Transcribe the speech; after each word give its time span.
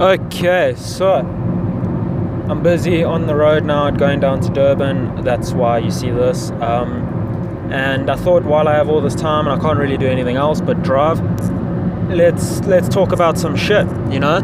Okay, 0.00 0.74
so 0.78 1.16
I'm 1.16 2.62
busy 2.62 3.04
on 3.04 3.26
the 3.26 3.34
road 3.34 3.66
now, 3.66 3.90
going 3.90 4.18
down 4.18 4.40
to 4.40 4.48
Durban. 4.50 5.24
That's 5.24 5.52
why 5.52 5.76
you 5.76 5.90
see 5.90 6.08
this. 6.08 6.52
Um, 6.52 7.70
and 7.70 8.10
I 8.10 8.16
thought 8.16 8.44
while 8.44 8.66
I 8.66 8.76
have 8.76 8.88
all 8.88 9.02
this 9.02 9.14
time 9.14 9.46
and 9.46 9.60
I 9.60 9.62
can't 9.62 9.78
really 9.78 9.98
do 9.98 10.06
anything 10.06 10.36
else 10.36 10.62
but 10.62 10.82
drive, 10.82 11.20
let's 12.08 12.60
let's 12.60 12.88
talk 12.88 13.12
about 13.12 13.36
some 13.36 13.54
shit. 13.54 13.86
You 14.10 14.20
know, 14.20 14.38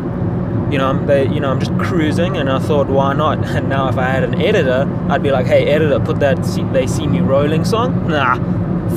you 0.71 0.77
know, 0.77 0.91
I'm, 0.91 1.07
they, 1.07 1.27
you 1.27 1.41
know, 1.41 1.51
I'm 1.53 1.59
just 1.59 1.73
cruising, 1.79 2.37
and 2.37 2.51
I 2.51 2.59
thought, 2.59 2.89
why 2.89 3.15
not? 3.15 3.39
And 3.57 3.71
now 3.71 3.89
if 3.89 3.97
I 3.97 4.11
had 4.11 4.25
an 4.25 4.39
editor, 4.39 4.87
I'd 5.09 5.23
be 5.23 5.31
like, 5.31 5.47
hey, 5.47 5.69
editor, 5.69 5.99
put 6.01 6.21
that 6.21 6.45
see, 6.45 6.65
"They 6.65 6.87
See 6.87 7.07
Me 7.07 7.21
Rolling" 7.21 7.65
song. 7.65 8.07
Nah, 8.09 8.37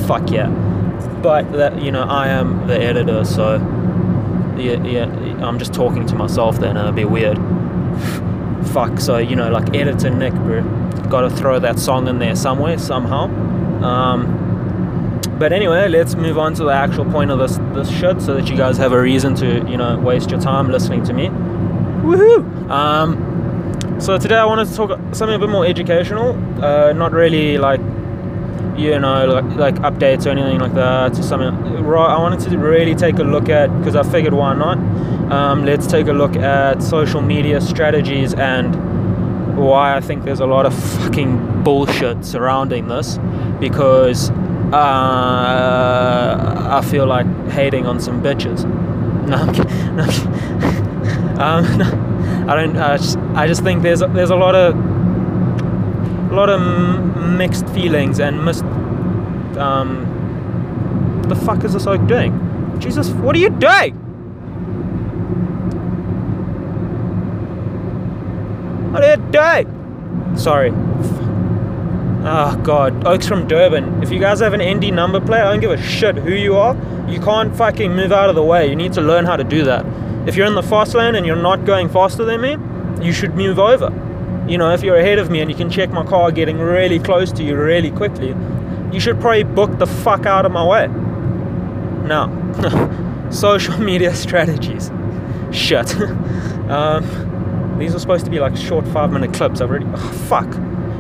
fuck 0.07 0.29
yeah. 0.29 0.49
But 1.23 1.53
that, 1.53 1.81
you 1.81 1.93
know, 1.93 2.03
I 2.03 2.27
am 2.27 2.67
the 2.67 2.77
editor, 2.77 3.23
so 3.23 3.59
yeah, 4.57 4.83
yeah, 4.83 5.28
I'm 5.43 5.59
just 5.59 5.73
talking 5.73 6.05
to 6.07 6.15
myself 6.15 6.59
then, 6.59 6.77
and 6.77 6.85
it'd 6.85 6.95
be 6.95 7.05
weird. 7.05 7.37
Fuck. 8.73 8.99
So 8.99 9.17
you 9.17 9.35
know, 9.35 9.49
like 9.49 9.75
editor 9.75 10.09
Nick, 10.09 10.33
bro, 10.33 10.63
got 11.09 11.21
to 11.21 11.29
throw 11.29 11.59
that 11.59 11.79
song 11.79 12.07
in 12.07 12.19
there 12.19 12.35
somewhere 12.35 12.77
somehow. 12.77 13.25
Um, 13.83 14.49
but 15.39 15.53
anyway, 15.53 15.87
let's 15.87 16.15
move 16.15 16.37
on 16.37 16.53
to 16.55 16.65
the 16.65 16.71
actual 16.71 17.05
point 17.05 17.31
of 17.31 17.39
this 17.39 17.57
this 17.73 17.89
shit, 17.89 18.21
so 18.21 18.35
that 18.35 18.49
you 18.49 18.57
guys 18.57 18.77
have 18.77 18.91
a 18.91 19.01
reason 19.01 19.35
to 19.35 19.65
you 19.69 19.77
know 19.77 19.97
waste 19.97 20.29
your 20.31 20.41
time 20.41 20.69
listening 20.69 21.03
to 21.05 21.13
me. 21.13 21.27
Woohoo! 21.27 22.69
Um, 22.69 23.99
so 24.01 24.17
today 24.17 24.35
I 24.35 24.45
wanted 24.45 24.67
to 24.67 24.75
talk 24.75 24.89
something 25.13 25.35
a 25.35 25.39
bit 25.39 25.49
more 25.49 25.65
educational, 25.65 26.31
uh, 26.63 26.93
not 26.93 27.11
really 27.13 27.57
like 27.57 27.79
you 28.77 28.97
know 28.99 29.25
like, 29.25 29.55
like 29.55 29.75
updates 29.75 30.25
or 30.25 30.29
anything 30.29 30.59
like 30.59 30.73
that. 30.73 31.13
Just 31.13 31.29
something 31.29 31.83
right 31.83 32.15
I 32.15 32.19
wanted 32.19 32.39
to 32.49 32.57
really 32.57 32.95
take 32.95 33.19
a 33.19 33.23
look 33.23 33.49
at 33.49 33.67
because 33.79 33.95
I 33.95 34.03
figured 34.03 34.33
why 34.33 34.53
not. 34.55 34.77
Um, 35.31 35.63
let's 35.65 35.85
take 35.87 36.07
a 36.07 36.13
look 36.13 36.35
at 36.35 36.81
social 36.81 37.21
media 37.21 37.61
strategies 37.61 38.33
and 38.33 38.75
why 39.57 39.95
I 39.95 40.01
think 40.01 40.23
there's 40.23 40.39
a 40.39 40.45
lot 40.47 40.65
of 40.65 40.73
fucking 40.73 41.63
bullshit 41.63 42.25
surrounding 42.25 42.87
this 42.87 43.19
because 43.59 44.31
uh, 44.73 46.69
I 46.71 46.81
feel 46.89 47.05
like 47.05 47.27
hating 47.49 47.85
on 47.85 47.99
some 47.99 48.21
bitches. 48.23 48.65
No, 49.27 49.37
I'm 49.37 49.53
kidding. 49.53 49.95
No, 49.95 50.03
I'm 50.03 50.11
kidding. 50.11 50.39
Um, 51.39 51.63
I 52.49 52.55
don't. 52.55 52.75
I 52.75 52.97
just, 52.97 53.17
I 53.33 53.47
just 53.47 53.63
think 53.63 53.81
there's 53.81 54.01
there's 54.01 54.29
a 54.29 54.35
lot 54.35 54.55
of 54.55 54.75
a 54.75 56.35
lot 56.35 56.49
of 56.49 56.59
m- 56.59 57.37
mixed 57.37 57.65
feelings 57.69 58.19
and 58.19 58.43
missed. 58.43 58.65
Um, 59.57 60.05
the 61.29 61.35
fuck 61.35 61.63
is 61.63 61.71
this 61.71 61.87
oak 61.87 62.05
doing? 62.07 62.33
Jesus, 62.79 63.09
what 63.11 63.37
are 63.37 63.39
you 63.39 63.51
doing? 63.51 63.95
Are 68.93 69.03
you 69.03 69.17
doing? 69.31 70.37
Sorry. 70.37 70.71
Oh 72.21 72.59
god, 72.63 73.05
Oaks 73.05 73.27
from 73.27 73.47
Durban. 73.47 74.01
If 74.03 74.11
you 74.11 74.19
guys 74.19 74.39
have 74.39 74.53
an 74.53 74.61
ND 74.61 74.93
number 74.93 75.21
plate, 75.21 75.41
I 75.41 75.51
don't 75.51 75.61
give 75.61 75.71
a 75.71 75.81
shit 75.81 76.15
who 76.15 76.33
you 76.33 76.57
are. 76.57 76.75
You 77.07 77.19
can't 77.19 77.55
fucking 77.55 77.95
move 77.95 78.11
out 78.11 78.29
of 78.29 78.35
the 78.35 78.43
way. 78.43 78.67
You 78.67 78.75
need 78.75 78.93
to 78.93 79.01
learn 79.01 79.25
how 79.25 79.35
to 79.35 79.43
do 79.43 79.63
that. 79.63 79.85
If 80.27 80.35
you're 80.35 80.47
in 80.47 80.55
the 80.55 80.63
fast 80.63 80.95
lane 80.95 81.15
and 81.15 81.25
you're 81.25 81.35
not 81.35 81.65
going 81.65 81.87
faster 81.87 82.25
than 82.25 82.41
me, 82.41 82.57
you 83.05 83.13
should 83.13 83.35
move 83.35 83.57
over. 83.57 83.89
You 84.47 84.57
know, 84.57 84.73
if 84.73 84.81
you're 84.81 84.97
ahead 84.97 85.19
of 85.19 85.29
me 85.29 85.39
and 85.41 85.49
you 85.49 85.55
can 85.55 85.69
check 85.69 85.91
my 85.91 86.03
car 86.03 86.31
getting 86.31 86.57
really 86.57 86.99
close 86.99 87.31
to 87.33 87.43
you 87.43 87.55
really 87.55 87.91
quickly, 87.91 88.35
you 88.91 88.99
should 88.99 89.21
probably 89.21 89.43
book 89.43 89.77
the 89.77 89.87
fuck 89.87 90.25
out 90.25 90.45
of 90.45 90.51
my 90.51 90.65
way. 90.65 90.87
Now, 92.07 93.29
social 93.29 93.77
media 93.77 94.15
strategies. 94.25 94.91
Shit. 95.51 95.95
um, 96.69 97.28
these 97.79 97.95
are 97.95 97.99
supposed 97.99 98.25
to 98.25 98.31
be 98.31 98.39
like 98.39 98.55
short 98.55 98.87
five 98.87 99.11
minute 99.11 99.33
clips. 99.33 99.61
I've 99.61 99.69
already. 99.69 99.85
Oh, 99.93 100.11
fuck. 100.27 100.47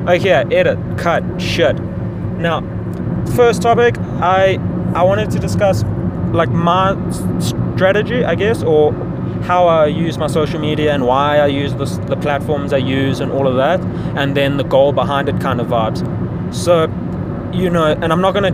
Okay, 0.07 0.31
edit, 0.31 0.79
cut, 0.97 1.23
shit. 1.39 1.77
Now, 2.39 2.61
first 3.35 3.61
topic, 3.61 3.97
I 4.21 4.57
I 4.95 5.03
wanted 5.03 5.29
to 5.31 5.39
discuss 5.39 5.83
like 6.31 6.49
my 6.49 6.95
strategy, 7.39 8.23
I 8.23 8.35
guess, 8.35 8.63
or 8.63 8.93
how 9.43 9.67
I 9.67 9.87
use 9.87 10.17
my 10.17 10.27
social 10.27 10.59
media 10.59 10.93
and 10.93 11.05
why 11.05 11.37
I 11.39 11.47
use 11.47 11.73
the, 11.73 11.85
the 12.07 12.17
platforms 12.17 12.73
I 12.73 12.77
use 12.77 13.19
and 13.19 13.31
all 13.31 13.47
of 13.47 13.55
that, 13.55 13.79
and 14.17 14.35
then 14.35 14.57
the 14.57 14.63
goal 14.63 14.91
behind 14.91 15.29
it 15.29 15.39
kind 15.39 15.61
of 15.61 15.67
vibes. 15.67 16.03
So, 16.53 16.83
you 17.53 17.69
know, 17.69 17.85
and 17.85 18.11
I'm 18.11 18.21
not 18.21 18.33
gonna 18.33 18.51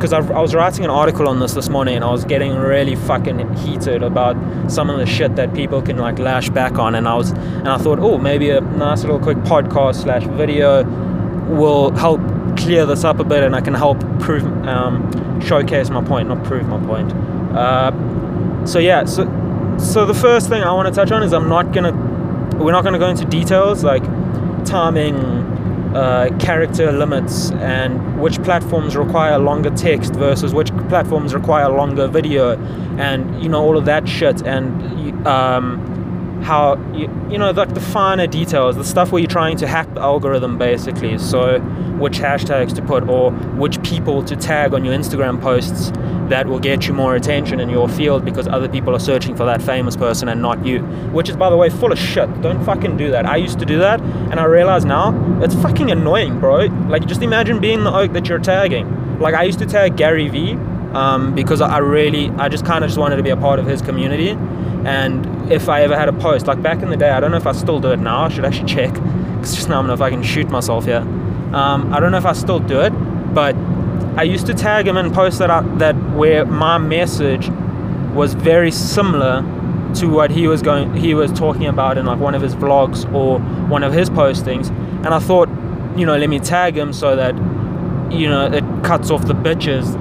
because 0.00 0.14
I, 0.14 0.40
was 0.40 0.54
writing 0.54 0.82
an 0.86 0.90
article 0.90 1.28
on 1.28 1.40
this 1.40 1.52
this 1.52 1.68
morning 1.68 1.94
and 1.94 2.02
I 2.02 2.10
was 2.10 2.24
getting 2.24 2.54
really 2.54 2.96
fucking 2.96 3.54
heated 3.56 4.02
about 4.02 4.34
some 4.72 4.88
of 4.88 4.98
the 4.98 5.04
shit 5.04 5.36
that 5.36 5.52
people 5.52 5.82
can 5.82 5.98
like 5.98 6.18
lash 6.18 6.48
back 6.48 6.78
on, 6.78 6.94
and 6.94 7.06
I 7.06 7.14
was 7.14 7.32
and 7.32 7.68
I 7.68 7.76
thought, 7.76 7.98
oh, 7.98 8.16
maybe 8.16 8.48
a 8.48 8.62
nice 8.62 9.02
little 9.02 9.20
quick 9.20 9.36
podcast 9.38 9.96
slash 9.96 10.24
video 10.24 10.84
will 11.54 11.90
help 11.92 12.20
clear 12.56 12.86
this 12.86 13.04
up 13.04 13.18
a 13.18 13.24
bit, 13.24 13.42
and 13.42 13.54
I 13.54 13.60
can 13.60 13.74
help 13.74 14.00
prove 14.20 14.42
um, 14.66 15.38
showcase 15.42 15.90
my 15.90 16.02
point, 16.02 16.28
not 16.28 16.44
prove 16.44 16.66
my 16.66 16.78
point. 16.86 17.12
Uh, 17.54 18.64
so 18.64 18.78
yeah, 18.78 19.04
so 19.04 19.24
so 19.78 20.06
the 20.06 20.14
first 20.14 20.48
thing 20.48 20.62
I 20.62 20.72
want 20.72 20.88
to 20.88 20.94
touch 20.94 21.12
on 21.12 21.22
is 21.22 21.34
I'm 21.34 21.50
not 21.50 21.72
gonna 21.72 21.92
we're 22.56 22.72
not 22.72 22.84
gonna 22.84 22.98
go 22.98 23.08
into 23.08 23.26
details 23.26 23.84
like 23.84 24.02
timing, 24.64 25.14
uh, 25.94 26.30
character 26.38 26.92
limits, 26.92 27.50
and 27.52 28.20
which 28.20 28.42
platforms 28.42 28.96
require 28.96 29.38
longer 29.38 29.70
text 29.70 30.14
versus 30.14 30.54
which 30.54 30.70
platforms 30.88 31.34
require 31.34 31.68
longer 31.68 32.06
video, 32.06 32.56
and 32.98 33.42
you 33.42 33.48
know 33.48 33.62
all 33.62 33.76
of 33.76 33.84
that 33.86 34.08
shit, 34.08 34.42
and 34.42 35.26
um, 35.26 36.42
how 36.42 36.76
you, 36.92 37.02
you 37.30 37.38
know 37.38 37.50
like 37.50 37.74
the 37.74 37.80
finer 37.80 38.26
details, 38.26 38.76
the 38.76 38.84
stuff 38.84 39.12
where 39.12 39.20
you're 39.20 39.28
trying 39.28 39.56
to 39.56 39.66
hack 39.66 39.92
the 39.94 40.00
algorithm 40.00 40.58
basically. 40.58 41.18
So 41.18 41.60
which 41.98 42.18
hashtags 42.18 42.74
to 42.76 42.82
put 42.82 43.08
or 43.08 43.30
which 43.30 43.82
people 43.82 44.22
to 44.24 44.36
tag 44.36 44.72
on 44.72 44.84
your 44.84 44.94
Instagram 44.94 45.40
posts 45.40 45.92
that 46.30 46.46
will 46.46 46.58
get 46.58 46.86
you 46.86 46.94
more 46.94 47.14
attention 47.14 47.60
in 47.60 47.68
your 47.68 47.88
field 47.88 48.24
because 48.24 48.48
other 48.48 48.68
people 48.68 48.94
are 48.94 49.00
searching 49.00 49.36
for 49.36 49.44
that 49.44 49.60
famous 49.60 49.96
person 49.96 50.28
and 50.28 50.40
not 50.40 50.64
you. 50.64 50.80
Which 51.12 51.28
is, 51.28 51.36
by 51.36 51.50
the 51.50 51.56
way, 51.56 51.70
full 51.70 51.92
of 51.92 51.98
shit. 51.98 52.40
Don't 52.40 52.64
fucking 52.64 52.96
do 52.96 53.10
that. 53.10 53.26
I 53.26 53.36
used 53.36 53.58
to 53.58 53.66
do 53.66 53.78
that, 53.78 54.00
and 54.00 54.40
I 54.40 54.44
realize 54.44 54.84
now 54.84 55.14
it's 55.42 55.54
fucking 55.54 55.90
annoying, 55.90 56.40
bro. 56.40 56.66
Like, 56.88 57.06
just 57.06 57.22
imagine 57.22 57.60
being 57.60 57.84
the 57.84 57.94
oak 57.94 58.12
that 58.14 58.28
you're 58.28 58.38
tagging. 58.38 59.18
Like, 59.18 59.34
I 59.34 59.42
used 59.42 59.58
to 59.58 59.66
tag 59.66 59.96
Gary 59.96 60.28
Vee 60.28 60.52
um, 60.94 61.34
because 61.34 61.60
I 61.60 61.78
really, 61.78 62.30
I 62.30 62.48
just 62.48 62.64
kind 62.64 62.84
of 62.84 62.90
just 62.90 62.98
wanted 62.98 63.16
to 63.16 63.22
be 63.22 63.30
a 63.30 63.36
part 63.36 63.58
of 63.58 63.66
his 63.66 63.82
community. 63.82 64.30
And 64.84 65.52
if 65.52 65.68
I 65.68 65.82
ever 65.82 65.96
had 65.96 66.08
a 66.08 66.12
post, 66.12 66.46
like 66.46 66.62
back 66.62 66.82
in 66.82 66.90
the 66.90 66.96
day, 66.96 67.10
I 67.10 67.20
don't 67.20 67.30
know 67.30 67.36
if 67.36 67.46
I 67.46 67.52
still 67.52 67.80
do 67.80 67.90
it 67.90 67.98
now. 67.98 68.24
I 68.24 68.28
should 68.28 68.44
actually 68.44 68.68
check 68.74 68.92
because 68.94 69.54
just 69.54 69.68
now 69.68 69.78
I'm 69.78 69.86
gonna 69.86 70.10
can 70.10 70.22
shoot 70.22 70.48
myself 70.48 70.84
here. 70.84 71.04
Um, 71.52 71.92
I 71.92 72.00
don't 72.00 72.12
know 72.12 72.18
if 72.18 72.26
I 72.26 72.32
still 72.32 72.60
do 72.60 72.80
it, 72.80 72.90
but 73.34 73.54
I 74.16 74.24
used 74.24 74.46
to 74.46 74.54
tag 74.54 74.86
him 74.88 74.96
and 74.96 75.14
post 75.14 75.38
that 75.38 75.50
I, 75.50 75.62
that 75.78 75.94
where 76.14 76.44
my 76.44 76.78
message 76.78 77.48
was 78.14 78.34
very 78.34 78.70
similar 78.70 79.42
to 79.94 80.06
what 80.06 80.30
he 80.30 80.46
was 80.46 80.62
going 80.62 80.94
he 80.94 81.14
was 81.14 81.32
talking 81.32 81.66
about 81.66 81.98
in 81.98 82.06
like 82.06 82.18
one 82.18 82.34
of 82.34 82.42
his 82.42 82.54
vlogs 82.54 83.10
or 83.14 83.38
one 83.68 83.82
of 83.82 83.92
his 83.92 84.10
postings. 84.10 84.68
And 85.04 85.08
I 85.08 85.20
thought 85.20 85.48
you 85.96 86.06
know 86.06 86.16
let 86.16 86.28
me 86.28 86.40
tag 86.40 86.76
him 86.76 86.92
so 86.92 87.16
that 87.16 87.34
you 88.12 88.28
know 88.28 88.46
it 88.46 88.64
cuts 88.84 89.10
off 89.10 89.26
the 89.26 89.34
bitches. 89.34 89.94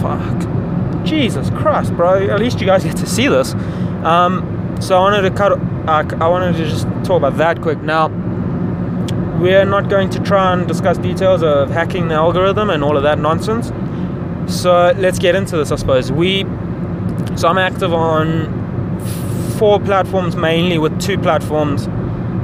Fuck. 0.00 1.04
Jesus 1.04 1.50
Christ 1.50 1.94
bro. 1.94 2.28
At 2.28 2.40
least 2.40 2.60
you 2.60 2.66
guys 2.66 2.82
get 2.82 2.96
to 2.96 3.06
see 3.06 3.28
this. 3.28 3.54
Um, 4.04 4.76
so 4.80 4.96
I 4.96 5.00
wanted 5.00 5.28
to 5.28 5.30
cut. 5.30 5.58
Uh, 5.88 6.04
I 6.20 6.28
wanted 6.28 6.54
to 6.58 6.68
just 6.68 6.84
talk 7.02 7.16
about 7.16 7.38
that 7.38 7.62
quick. 7.62 7.80
Now, 7.80 8.08
we're 9.40 9.64
not 9.64 9.88
going 9.88 10.10
to 10.10 10.20
try 10.20 10.52
and 10.52 10.68
discuss 10.68 10.98
details 10.98 11.42
of 11.42 11.70
hacking 11.70 12.08
the 12.08 12.14
algorithm 12.14 12.68
and 12.68 12.84
all 12.84 12.98
of 12.98 13.04
that 13.04 13.18
nonsense. 13.18 13.72
So 14.54 14.92
let's 14.98 15.18
get 15.18 15.34
into 15.34 15.56
this. 15.56 15.72
I 15.72 15.76
suppose 15.76 16.12
we. 16.12 16.42
So 17.36 17.48
I'm 17.48 17.56
active 17.56 17.94
on 17.94 18.52
four 19.58 19.80
platforms 19.80 20.36
mainly, 20.36 20.76
with 20.76 21.00
two 21.00 21.16
platforms 21.16 21.86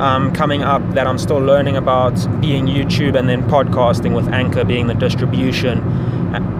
um, 0.00 0.32
coming 0.32 0.62
up 0.62 0.80
that 0.94 1.06
I'm 1.06 1.18
still 1.18 1.38
learning 1.38 1.76
about, 1.76 2.14
being 2.40 2.66
YouTube 2.66 3.14
and 3.14 3.28
then 3.28 3.42
podcasting 3.50 4.16
with 4.16 4.26
Anchor 4.28 4.64
being 4.64 4.86
the 4.86 4.94
distribution 4.94 5.80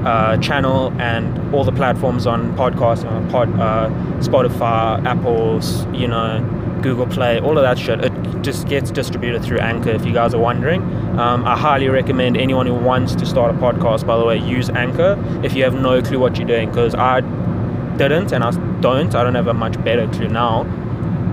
uh, 0.04 0.36
channel 0.36 0.92
and 1.00 1.54
all 1.54 1.64
the 1.64 1.72
platforms 1.72 2.26
on 2.26 2.54
podcast, 2.58 3.10
on 3.10 3.30
pod, 3.30 3.48
uh, 3.58 3.88
Spotify, 4.20 5.02
Apple's, 5.06 5.86
you 5.94 6.06
know, 6.06 6.60
Google 6.84 7.06
Play, 7.06 7.40
all 7.40 7.56
of 7.56 7.64
that 7.64 7.78
shit. 7.78 8.04
It 8.04 8.12
just 8.42 8.68
gets 8.68 8.90
distributed 8.90 9.42
through 9.42 9.58
Anchor. 9.58 9.90
If 9.90 10.04
you 10.04 10.12
guys 10.12 10.34
are 10.34 10.38
wondering, 10.38 10.82
um, 11.18 11.46
I 11.46 11.56
highly 11.56 11.88
recommend 11.88 12.36
anyone 12.36 12.66
who 12.66 12.74
wants 12.74 13.14
to 13.16 13.24
start 13.24 13.54
a 13.54 13.58
podcast. 13.58 14.06
By 14.06 14.18
the 14.18 14.24
way, 14.24 14.36
use 14.36 14.68
Anchor 14.68 15.12
if 15.42 15.54
you 15.54 15.64
have 15.64 15.74
no 15.74 16.02
clue 16.02 16.18
what 16.18 16.36
you're 16.36 16.46
doing, 16.46 16.68
because 16.68 16.94
I 16.94 17.22
didn't 17.96 18.32
and 18.32 18.44
I 18.44 18.50
don't. 18.80 19.14
I 19.14 19.24
don't 19.24 19.34
have 19.34 19.46
a 19.46 19.54
much 19.54 19.82
better 19.82 20.06
clue 20.08 20.28
now, 20.28 20.64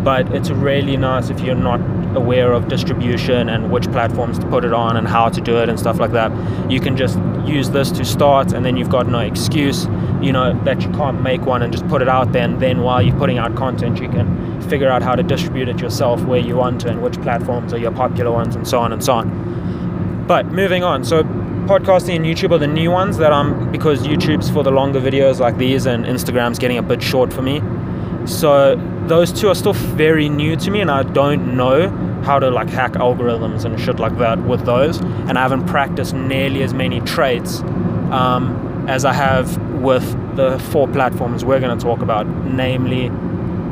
but 0.06 0.34
it's 0.34 0.50
really 0.50 0.96
nice 0.96 1.30
if 1.30 1.42
you're 1.42 1.54
not 1.54 1.82
aware 2.16 2.54
of 2.54 2.68
distribution 2.68 3.50
and 3.50 3.72
which 3.72 3.92
platforms 3.92 4.40
to 4.40 4.46
put 4.48 4.64
it 4.64 4.74
on 4.74 4.96
and 4.98 5.08
how 5.08 5.28
to 5.30 5.42
do 5.42 5.58
it 5.58 5.70
and 5.70 5.80
stuff 5.80 6.00
like 6.00 6.12
that, 6.12 6.32
you 6.72 6.80
can 6.80 6.96
just 6.96 7.20
use 7.46 7.70
this 7.72 7.92
to 7.92 8.06
start, 8.06 8.54
and 8.54 8.66
then 8.66 8.78
you've 8.78 8.90
got 8.90 9.08
no 9.08 9.20
excuse, 9.20 9.86
you 10.22 10.32
know, 10.32 10.60
that 10.64 10.82
you 10.82 10.90
can't 10.92 11.22
make 11.22 11.42
one 11.42 11.62
and 11.62 11.72
just 11.72 11.88
put 11.88 12.02
it 12.02 12.10
out 12.10 12.32
there. 12.32 12.44
And 12.44 12.62
then 12.62 12.82
while 12.82 13.02
you're 13.02 13.18
putting 13.18 13.38
out 13.38 13.56
content, 13.56 14.00
you 14.00 14.10
can 14.10 14.62
figure 14.70 14.90
out 14.90 15.02
how 15.02 15.16
to 15.16 15.24
distribute 15.24 15.68
it 15.70 15.80
yourself 15.80 16.24
where 16.24 16.40
you 16.40 16.56
want 16.56 16.82
to 16.82 16.90
and 16.90 17.02
which 17.02 17.20
platforms 17.22 17.74
are 17.74 17.78
your 17.78 17.92
popular 17.92 18.32
ones 18.32 18.56
and 18.56 18.68
so 18.68 18.80
on 18.80 18.94
and 18.94 19.04
so 19.04 19.14
on. 19.14 20.26
But 20.28 20.48
moving 20.48 20.84
on, 20.84 21.04
so 21.04 21.24
podcasting 21.24 22.16
and 22.16 22.26
YouTube 22.26 22.52
are 22.52 22.58
the 22.58 22.68
new 22.68 22.92
ones 22.92 23.18
that 23.18 23.34
I'm 23.34 23.72
because 23.72 24.04
YouTube's 24.04 24.50
for 24.50 24.64
the 24.64 24.72
longer 24.72 25.00
videos 25.00 25.40
like 25.40 25.58
these 25.58 25.86
and 25.86 26.06
Instagram's 26.06 26.60
getting 26.60 26.78
a 26.78 26.82
bit 26.82 27.02
short 27.02 27.32
for 27.34 27.42
me. 27.42 27.62
So 28.26 28.76
those 29.08 29.34
two 29.34 29.50
are 29.50 29.56
still 29.56 29.74
very 29.74 30.30
new 30.30 30.56
to 30.56 30.72
me 30.72 30.82
and 30.82 30.92
I 30.92 31.04
don't 31.04 31.56
know 31.56 31.90
how 32.24 32.40
to 32.40 32.50
like 32.50 32.70
hack 32.70 32.94
algorithms 32.94 33.66
and 33.66 33.80
shit 33.80 34.00
like 34.00 34.18
that 34.20 34.40
with 34.44 34.66
those 34.66 35.00
and 35.00 35.38
I 35.38 35.42
haven't 35.42 35.66
practiced 35.66 36.14
nearly 36.14 36.62
as 36.62 36.74
many 36.74 37.02
traits 37.02 37.62
um, 38.12 38.86
as 38.88 39.06
I 39.06 39.14
have 39.14 39.58
with 39.82 40.36
the 40.36 40.60
four 40.72 40.88
platforms 40.88 41.44
we're 41.44 41.60
going 41.60 41.78
to 41.78 41.84
talk 41.84 42.02
about, 42.02 42.28
namely 42.28 43.10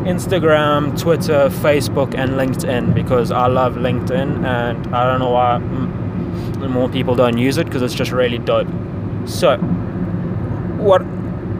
Instagram, 0.05 0.99
Twitter, 0.99 1.49
Facebook, 1.49 2.15
and 2.15 2.31
LinkedIn 2.31 2.93
because 2.93 3.31
I 3.31 3.47
love 3.47 3.75
LinkedIn 3.75 4.45
and 4.45 4.95
I 4.95 5.09
don't 5.09 5.19
know 5.19 5.31
why 5.31 5.59
more 6.67 6.89
people 6.89 7.15
don't 7.15 7.37
use 7.37 7.57
it 7.57 7.65
because 7.65 7.81
it's 7.81 7.93
just 7.93 8.11
really 8.11 8.37
dope. 8.37 8.67
So, 9.25 9.57
what 10.77 10.99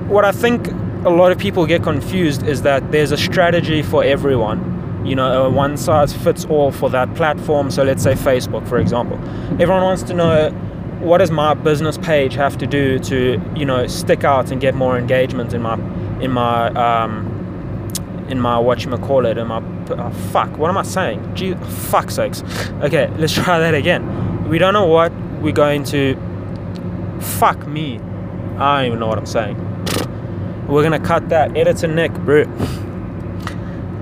what 0.09 0.25
I 0.25 0.31
think 0.31 0.67
a 1.05 1.09
lot 1.09 1.31
of 1.31 1.37
people 1.37 1.65
get 1.65 1.83
confused 1.83 2.43
is 2.43 2.61
that 2.63 2.91
there's 2.91 3.11
a 3.11 3.17
strategy 3.17 3.81
for 3.81 4.03
everyone. 4.03 4.77
You 5.05 5.15
know, 5.15 5.45
a 5.45 5.49
one 5.49 5.77
size 5.77 6.13
fits 6.13 6.45
all 6.45 6.71
for 6.71 6.89
that 6.89 7.13
platform. 7.15 7.71
So 7.71 7.83
let's 7.83 8.03
say 8.03 8.13
Facebook, 8.13 8.67
for 8.67 8.79
example. 8.79 9.17
Everyone 9.61 9.83
wants 9.83 10.03
to 10.03 10.13
know 10.13 10.51
what 10.99 11.19
does 11.19 11.31
my 11.31 11.53
business 11.53 11.97
page 11.97 12.33
have 12.33 12.57
to 12.57 12.67
do 12.67 12.99
to, 12.99 13.41
you 13.55 13.65
know, 13.65 13.87
stick 13.87 14.23
out 14.23 14.51
and 14.51 14.59
get 14.59 14.75
more 14.75 14.97
engagement 14.97 15.53
in 15.53 15.61
my 15.61 15.75
in 16.21 16.31
my 16.31 16.67
um, 16.69 17.27
in 18.29 18.39
my 18.39 18.57
what 18.59 18.83
you 18.83 18.97
call 18.97 19.25
it 19.25 19.37
in 19.37 19.47
my 19.47 19.63
oh, 19.91 20.09
fuck. 20.31 20.57
What 20.57 20.69
am 20.69 20.77
I 20.77 20.83
saying? 20.83 21.35
Gee, 21.35 21.53
fuck 21.55 22.11
sakes. 22.11 22.43
Okay, 22.81 23.09
let's 23.17 23.33
try 23.43 23.59
that 23.59 23.73
again 23.73 24.29
we 24.49 24.57
don't 24.57 24.73
know 24.73 24.87
what 24.87 25.13
we're 25.41 25.53
going 25.53 25.83
to. 25.85 26.15
Fuck 27.21 27.67
me. 27.67 27.99
I 28.57 28.77
don't 28.77 28.87
even 28.87 28.99
know 28.99 29.07
what 29.07 29.17
I'm 29.17 29.25
saying. 29.25 29.57
We're 30.67 30.83
gonna 30.83 30.99
cut 30.99 31.29
that. 31.29 31.55
Editor 31.55 31.87
Nick, 31.87 32.13
bro. 32.13 32.43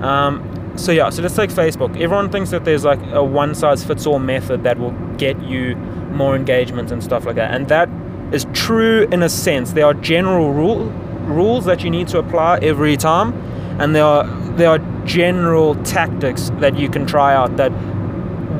Um, 0.02 0.72
so 0.76 0.92
yeah, 0.92 1.10
so 1.10 1.22
let's 1.22 1.36
take 1.36 1.50
Facebook. 1.50 2.00
Everyone 2.00 2.30
thinks 2.30 2.50
that 2.50 2.64
there's 2.64 2.84
like 2.84 3.00
a 3.12 3.22
one 3.22 3.54
size 3.54 3.84
fits 3.84 4.06
all 4.06 4.18
method 4.18 4.62
that 4.64 4.78
will 4.78 4.92
get 5.16 5.40
you 5.42 5.74
more 6.10 6.36
engagement 6.36 6.90
and 6.90 7.02
stuff 7.02 7.26
like 7.26 7.36
that, 7.36 7.54
and 7.54 7.68
that 7.68 7.88
is 8.32 8.46
true 8.52 9.08
in 9.10 9.22
a 9.22 9.28
sense. 9.28 9.72
There 9.72 9.86
are 9.86 9.94
general 9.94 10.52
rule 10.52 10.92
rules 11.28 11.66
that 11.66 11.84
you 11.84 11.90
need 11.90 12.08
to 12.08 12.18
apply 12.18 12.58
every 12.62 12.96
time, 12.96 13.32
and 13.80 13.94
there 13.94 14.04
are 14.04 14.24
there 14.56 14.68
are 14.68 14.78
general 15.04 15.74
tactics 15.84 16.50
that 16.60 16.78
you 16.78 16.88
can 16.88 17.06
try 17.06 17.34
out 17.34 17.56
that 17.56 17.72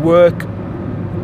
work 0.02 0.46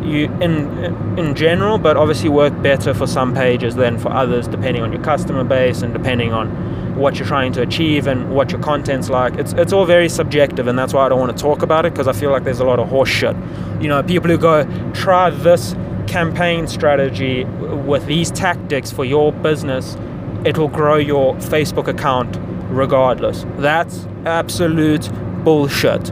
you 0.03 0.25
in 0.41 1.17
in 1.17 1.35
general, 1.35 1.77
but 1.77 1.97
obviously 1.97 2.29
work 2.29 2.53
better 2.61 2.93
for 2.93 3.07
some 3.07 3.33
pages 3.33 3.75
than 3.75 3.97
for 3.97 4.11
others, 4.11 4.47
depending 4.47 4.83
on 4.83 4.91
your 4.91 5.01
customer 5.01 5.43
base 5.43 5.81
and 5.81 5.93
depending 5.93 6.33
on 6.33 6.95
what 6.95 7.17
you're 7.17 7.27
trying 7.27 7.51
to 7.51 7.61
achieve 7.61 8.07
and 8.07 8.33
what 8.33 8.51
your 8.51 8.61
content's 8.61 9.09
like. 9.09 9.35
It's 9.35 9.53
it's 9.53 9.73
all 9.73 9.85
very 9.85 10.09
subjective, 10.09 10.67
and 10.67 10.77
that's 10.77 10.93
why 10.93 11.05
I 11.05 11.09
don't 11.09 11.19
want 11.19 11.35
to 11.35 11.41
talk 11.41 11.61
about 11.61 11.85
it 11.85 11.93
because 11.93 12.07
I 12.07 12.13
feel 12.13 12.31
like 12.31 12.43
there's 12.43 12.59
a 12.59 12.65
lot 12.65 12.79
of 12.79 12.87
horse 12.87 13.09
shit. 13.09 13.35
You 13.81 13.89
know, 13.89 14.01
people 14.03 14.29
who 14.29 14.37
go 14.37 14.63
try 14.93 15.29
this 15.29 15.75
campaign 16.07 16.67
strategy 16.67 17.43
with 17.43 18.05
these 18.05 18.31
tactics 18.31 18.91
for 18.91 19.05
your 19.05 19.31
business, 19.31 19.97
it 20.45 20.57
will 20.57 20.67
grow 20.67 20.97
your 20.97 21.35
Facebook 21.35 21.87
account 21.87 22.37
regardless. 22.69 23.45
That's 23.57 24.07
absolute 24.25 25.09
bullshit. 25.43 26.11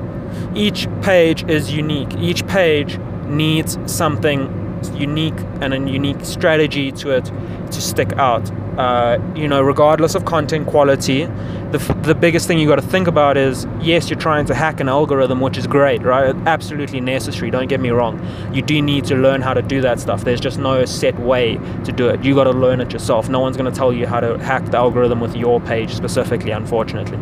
Each 0.56 0.88
page 1.02 1.44
is 1.50 1.74
unique. 1.74 2.14
Each 2.18 2.46
page 2.48 2.98
needs 3.26 3.78
something 3.86 4.60
unique 4.96 5.40
and 5.62 5.74
a 5.74 5.78
unique 5.78 6.26
strategy 6.26 6.92
to 6.92 7.12
it 7.12 7.26
to 7.72 7.82
stick 7.82 8.14
out. 8.14 8.52
Uh, 8.78 9.20
you 9.36 9.48
know, 9.48 9.62
regardless 9.62 10.16
of 10.16 10.26
content 10.26 10.66
quality, 10.68 11.26
the, 11.72 11.78
the 12.02 12.16
biggest 12.16 12.48
thing 12.48 12.58
you 12.58 12.68
got 12.68 12.78
to 12.78 12.82
think 12.82 13.08
about 13.08 13.38
is 13.38 13.68
yes, 13.82 14.10
you're 14.10 14.20
trying 14.20 14.46
to 14.46 14.56
hack 14.56 14.80
an 14.80 14.90
algorithm, 14.90 15.42
which 15.42 15.58
is 15.58 15.68
great, 15.68 16.02
right? 16.02 16.36
Absolutely 16.48 17.00
necessary. 17.00 17.52
Don't 17.52 17.68
get 17.68 17.80
me 17.80 17.90
wrong. 17.90 18.20
You 18.52 18.64
do 18.64 18.82
need 18.82 19.06
to 19.06 19.16
learn 19.16 19.42
how 19.42 19.54
to 19.54 19.62
do 19.62 19.82
that 19.82 20.00
stuff. 20.00 20.24
There's 20.24 20.42
just 20.42 20.58
no 20.58 20.86
set 20.86 21.20
way 21.20 21.58
to 21.84 21.92
do 21.92 22.10
it. 22.10 22.24
You 22.24 22.34
got 22.34 22.46
to 22.46 22.52
learn 22.52 22.82
it 22.82 22.92
yourself. 22.92 23.30
No 23.30 23.40
one's 23.40 23.58
going 23.58 23.72
to 23.72 23.78
tell 23.78 23.94
you 23.94 24.08
how 24.08 24.20
to 24.20 24.40
hack 24.40 24.66
the 24.66 24.78
algorithm 24.78 25.20
with 25.20 25.36
your 25.36 25.62
page 25.62 25.94
specifically, 25.94 26.52
unfortunately. 26.52 27.20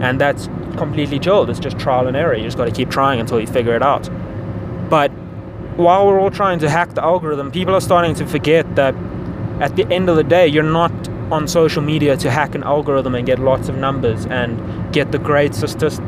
And 0.00 0.18
that's 0.18 0.46
completely 0.76 1.18
chill. 1.18 1.48
It's 1.50 1.58
just 1.58 1.78
trial 1.78 2.06
and 2.06 2.16
error. 2.16 2.34
You 2.34 2.44
just 2.44 2.56
got 2.56 2.66
to 2.66 2.72
keep 2.72 2.90
trying 2.90 3.20
until 3.20 3.40
you 3.40 3.46
figure 3.46 3.74
it 3.74 3.82
out. 3.82 4.08
But 4.88 5.10
while 5.76 6.06
we're 6.06 6.18
all 6.18 6.30
trying 6.30 6.58
to 6.60 6.70
hack 6.70 6.94
the 6.94 7.02
algorithm, 7.02 7.50
people 7.52 7.74
are 7.74 7.80
starting 7.80 8.14
to 8.16 8.26
forget 8.26 8.74
that 8.76 8.94
at 9.60 9.76
the 9.76 9.86
end 9.92 10.08
of 10.08 10.16
the 10.16 10.24
day, 10.24 10.46
you're 10.46 10.62
not 10.62 10.92
on 11.30 11.46
social 11.46 11.82
media 11.82 12.16
to 12.16 12.30
hack 12.30 12.54
an 12.54 12.62
algorithm 12.62 13.14
and 13.14 13.26
get 13.26 13.38
lots 13.38 13.68
of 13.68 13.76
numbers 13.76 14.24
and 14.26 14.92
get 14.92 15.12
the 15.12 15.18
great 15.18 15.54
statistics 15.54 16.00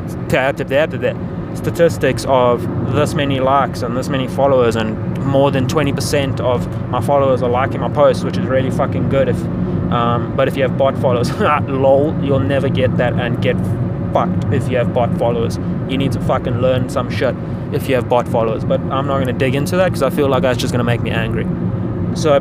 of 2.27 2.93
this 2.93 3.13
many 3.13 3.39
likes 3.39 3.83
and 3.83 3.95
this 3.95 4.09
many 4.09 4.27
followers 4.27 4.75
and 4.75 4.97
more 5.25 5.51
than 5.51 5.67
20% 5.67 6.39
of 6.39 6.67
my 6.89 7.01
followers 7.01 7.43
are 7.43 7.49
liking 7.49 7.81
my 7.81 7.89
posts, 7.89 8.23
which 8.23 8.37
is 8.37 8.45
really 8.45 8.71
fucking 8.71 9.09
good. 9.09 9.27
If 9.27 9.37
um, 9.91 10.33
but 10.37 10.47
if 10.47 10.55
you 10.55 10.63
have 10.63 10.77
bot 10.77 10.97
followers, 10.97 11.29
lol, 11.39 12.17
you'll 12.23 12.39
never 12.39 12.69
get 12.69 12.95
that 12.97 13.13
and 13.13 13.41
get 13.41 13.57
fucked 14.13 14.45
if 14.53 14.69
you 14.69 14.77
have 14.77 14.93
bot 14.93 15.17
followers. 15.17 15.57
You 15.89 15.97
need 15.97 16.13
to 16.13 16.21
fucking 16.21 16.61
learn 16.61 16.87
some 16.89 17.09
shit 17.09 17.35
if 17.73 17.89
you 17.89 17.95
have 17.95 18.07
bot 18.07 18.25
followers. 18.27 18.63
But 18.63 18.79
I'm 18.79 19.05
not 19.05 19.25
to 19.25 19.33
dig 19.33 19.53
into 19.53 19.75
that 19.75 19.89
because 19.89 20.01
I 20.01 20.09
feel 20.09 20.29
like 20.29 20.43
that's 20.43 20.57
just 20.57 20.71
to 20.79 20.85
make 20.85 21.01
me 21.01 21.11
angry. 21.11 21.45
So, 22.15 22.35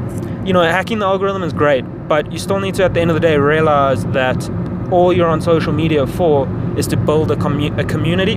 you 0.45 0.53
know, 0.53 0.63
hacking 0.63 0.99
the 0.99 1.07
algorithm 1.07 1.43
is 1.43 1.53
great, 1.53 1.83
but 2.09 2.31
you 2.33 2.39
still 2.39 2.61
need 2.61 2.75
to, 2.75 2.85
at 2.85 2.95
the 2.95 3.01
end 3.01 3.11
of 3.11 3.15
the 3.15 3.21
day, 3.21 3.37
realize 3.39 4.05
that 4.07 4.49
all 4.91 5.13
you're 5.13 5.29
on 5.29 5.41
social 5.41 5.73
media 5.73 6.07
for 6.07 6.49
is 6.77 6.87
to 6.89 6.97
build 6.97 7.31
a, 7.31 7.37
commu- 7.37 7.79
a 7.79 7.85
community, 7.85 8.37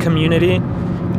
community, 0.00 0.60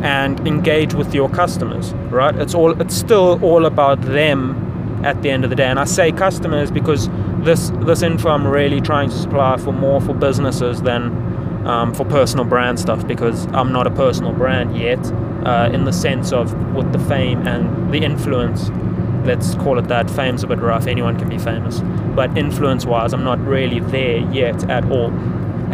and 0.02 0.46
engage 0.46 0.94
with 0.94 1.14
your 1.14 1.28
customers. 1.28 1.92
Right? 2.10 2.34
It's 2.36 2.54
all. 2.54 2.80
It's 2.80 2.94
still 2.94 3.42
all 3.42 3.66
about 3.66 4.00
them 4.00 5.02
at 5.04 5.22
the 5.22 5.30
end 5.30 5.44
of 5.44 5.50
the 5.50 5.56
day. 5.56 5.66
And 5.66 5.78
I 5.78 5.84
say 5.84 6.12
customers 6.12 6.70
because 6.70 7.08
this 7.44 7.70
this 7.80 8.02
info 8.02 8.30
I'm 8.30 8.46
really 8.46 8.80
trying 8.80 9.10
to 9.10 9.16
supply 9.16 9.56
for 9.56 9.72
more 9.72 10.00
for 10.00 10.14
businesses 10.14 10.82
than 10.82 11.66
um, 11.66 11.94
for 11.94 12.04
personal 12.04 12.44
brand 12.44 12.80
stuff 12.80 13.06
because 13.06 13.46
I'm 13.48 13.72
not 13.72 13.86
a 13.86 13.90
personal 13.90 14.32
brand 14.32 14.76
yet 14.76 14.98
uh, 15.44 15.70
in 15.72 15.84
the 15.84 15.92
sense 15.92 16.32
of 16.32 16.54
with 16.74 16.92
the 16.92 16.98
fame 17.00 17.46
and 17.46 17.92
the 17.92 17.98
influence. 17.98 18.70
Let's 19.24 19.54
call 19.56 19.78
it 19.78 19.88
that. 19.88 20.10
Fame's 20.10 20.42
a 20.42 20.46
bit 20.46 20.58
rough. 20.58 20.86
Anyone 20.86 21.18
can 21.18 21.28
be 21.28 21.38
famous, 21.38 21.80
but 22.14 22.36
influence-wise, 22.36 23.12
I'm 23.12 23.24
not 23.24 23.38
really 23.40 23.80
there 23.80 24.18
yet 24.32 24.68
at 24.70 24.90
all. 24.90 25.12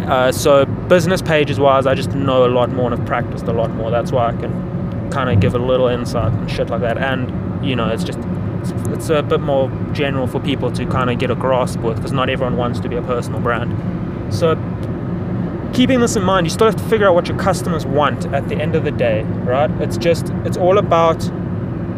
Uh, 0.09 0.31
so 0.31 0.65
business 0.65 1.21
pages 1.21 1.59
wise, 1.59 1.87
I 1.87 1.95
just 1.95 2.13
know 2.13 2.45
a 2.45 2.49
lot 2.49 2.69
more 2.69 2.91
and 2.91 2.99
have 2.99 3.07
practiced 3.07 3.45
a 3.45 3.53
lot 3.53 3.71
more. 3.71 3.89
That's 3.89 4.11
why 4.11 4.27
I 4.27 4.31
can 4.33 5.09
kind 5.09 5.29
of 5.29 5.39
give 5.39 5.55
a 5.55 5.59
little 5.59 5.87
insight 5.87 6.33
and 6.33 6.51
shit 6.51 6.69
like 6.69 6.81
that. 6.81 6.97
And 6.97 7.65
you 7.65 7.75
know, 7.75 7.89
it's 7.89 8.03
just 8.03 8.19
it's, 8.61 8.71
it's 8.89 9.09
a 9.09 9.23
bit 9.23 9.41
more 9.41 9.69
general 9.93 10.27
for 10.27 10.39
people 10.39 10.71
to 10.71 10.85
kind 10.85 11.09
of 11.09 11.19
get 11.19 11.31
a 11.31 11.35
grasp 11.35 11.79
with 11.79 11.97
because 11.97 12.11
not 12.11 12.29
everyone 12.29 12.57
wants 12.57 12.79
to 12.81 12.89
be 12.89 12.95
a 12.95 13.01
personal 13.01 13.39
brand. 13.39 13.73
So, 14.33 14.55
keeping 15.73 15.99
this 15.99 16.15
in 16.15 16.23
mind, 16.23 16.45
you 16.45 16.49
still 16.49 16.67
have 16.67 16.75
to 16.75 16.83
figure 16.85 17.07
out 17.07 17.15
what 17.15 17.27
your 17.27 17.37
customers 17.37 17.85
want 17.85 18.25
at 18.27 18.47
the 18.49 18.55
end 18.55 18.75
of 18.75 18.83
the 18.83 18.91
day, 18.91 19.23
right? 19.23 19.69
It's 19.81 19.97
just, 19.97 20.29
it's 20.45 20.57
all 20.57 20.77
about 20.77 21.23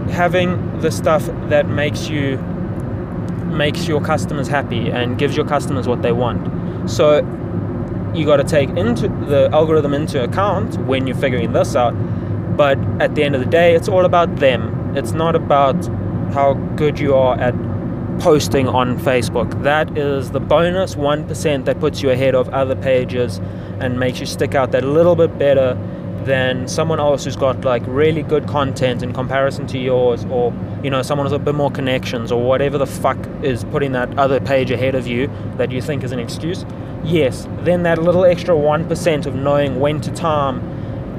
having 0.09 0.79
the 0.79 0.91
stuff 0.91 1.25
that 1.49 1.67
makes 1.67 2.09
you 2.09 2.37
makes 3.47 3.87
your 3.87 4.01
customers 4.01 4.47
happy 4.47 4.89
and 4.89 5.17
gives 5.17 5.35
your 5.35 5.45
customers 5.45 5.87
what 5.87 6.01
they 6.01 6.11
want. 6.11 6.89
So 6.89 7.19
you 8.13 8.25
got 8.25 8.37
to 8.37 8.43
take 8.43 8.69
into 8.69 9.07
the 9.07 9.49
algorithm 9.51 9.93
into 9.93 10.23
account 10.23 10.77
when 10.85 11.07
you're 11.07 11.17
figuring 11.17 11.53
this 11.53 11.75
out. 11.75 11.91
But 12.55 12.77
at 13.01 13.15
the 13.15 13.23
end 13.23 13.35
of 13.35 13.41
the 13.41 13.49
day, 13.49 13.75
it's 13.75 13.87
all 13.87 14.05
about 14.05 14.37
them. 14.37 14.95
It's 14.95 15.11
not 15.11 15.35
about 15.35 15.85
how 16.33 16.53
good 16.75 16.99
you 16.99 17.15
are 17.15 17.37
at 17.39 17.55
posting 18.19 18.67
on 18.67 18.97
Facebook. 18.99 19.63
That 19.63 19.97
is 19.97 20.31
the 20.31 20.39
bonus 20.39 20.95
1% 20.95 21.65
that 21.65 21.79
puts 21.79 22.01
you 22.01 22.09
ahead 22.09 22.33
of 22.35 22.49
other 22.49 22.75
pages 22.75 23.39
and 23.79 23.99
makes 23.99 24.19
you 24.19 24.25
stick 24.25 24.55
out 24.55 24.71
that 24.71 24.83
little 24.83 25.15
bit 25.15 25.37
better 25.37 25.77
than 26.27 26.67
someone 26.67 26.99
else 26.99 27.23
who's 27.23 27.35
got 27.35 27.65
like 27.65 27.81
really 27.87 28.21
good 28.21 28.47
content 28.47 29.01
in 29.01 29.13
comparison 29.13 29.65
to 29.65 29.79
yours 29.79 30.25
or 30.25 30.53
you 30.83 30.89
know 30.89 31.01
someone 31.01 31.25
with 31.25 31.33
a 31.33 31.39
bit 31.39 31.55
more 31.55 31.71
connections 31.71 32.31
or 32.31 32.43
whatever 32.43 32.77
the 32.77 32.85
fuck 32.85 33.17
is 33.41 33.63
putting 33.65 33.93
that 33.93 34.19
other 34.19 34.39
page 34.39 34.69
ahead 34.69 34.93
of 34.93 35.07
you 35.07 35.27
that 35.55 35.71
you 35.71 35.81
think 35.81 36.03
is 36.03 36.11
an 36.11 36.19
excuse 36.19 36.65
yes 37.03 37.47
then 37.61 37.83
that 37.83 37.97
little 37.97 38.25
extra 38.25 38.53
1% 38.53 39.25
of 39.25 39.33
knowing 39.33 39.79
when 39.79 39.99
to 40.01 40.11
time 40.11 40.61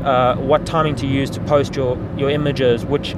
uh, 0.04 0.36
what 0.36 0.64
timing 0.64 0.94
to 0.96 1.06
use 1.06 1.30
to 1.30 1.40
post 1.40 1.74
your 1.76 1.98
your 2.16 2.30
images, 2.30 2.84
which 2.84 3.14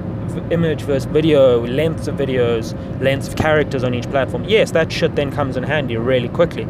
image 0.50 0.82
versus 0.82 1.04
video, 1.04 1.66
lengths 1.66 2.09
of 2.09 2.16
videos, 2.16 2.75
lengths 3.00 3.28
of 3.28 3.37
characters 3.37 3.85
on 3.85 3.94
each 3.94 4.09
platform. 4.11 4.44
Yes, 4.44 4.70
that 4.73 4.90
shit 4.90 5.16
then 5.16 5.30
comes 5.30 5.56
in 5.56 5.62
handy 5.62 5.97
really 5.97 6.28
quickly. 6.28 6.66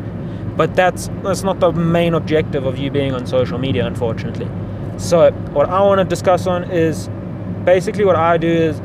But 0.57 0.75
that's 0.75 1.09
that's 1.23 1.43
not 1.43 1.61
the 1.61 1.73
main 1.73 2.15
objective 2.15 2.67
of 2.67 2.79
you 2.79 2.91
being 2.91 3.15
on 3.15 3.27
social 3.27 3.59
media, 3.59 3.87
unfortunately. 3.87 4.49
So 5.01 5.31
what 5.53 5.71
I 5.71 5.81
want 5.81 5.99
to 5.99 6.05
discuss 6.05 6.47
on 6.47 6.71
is 6.71 7.09
basically 7.65 8.05
what 8.05 8.17
I 8.17 8.37
do 8.37 8.49
is 8.49 8.79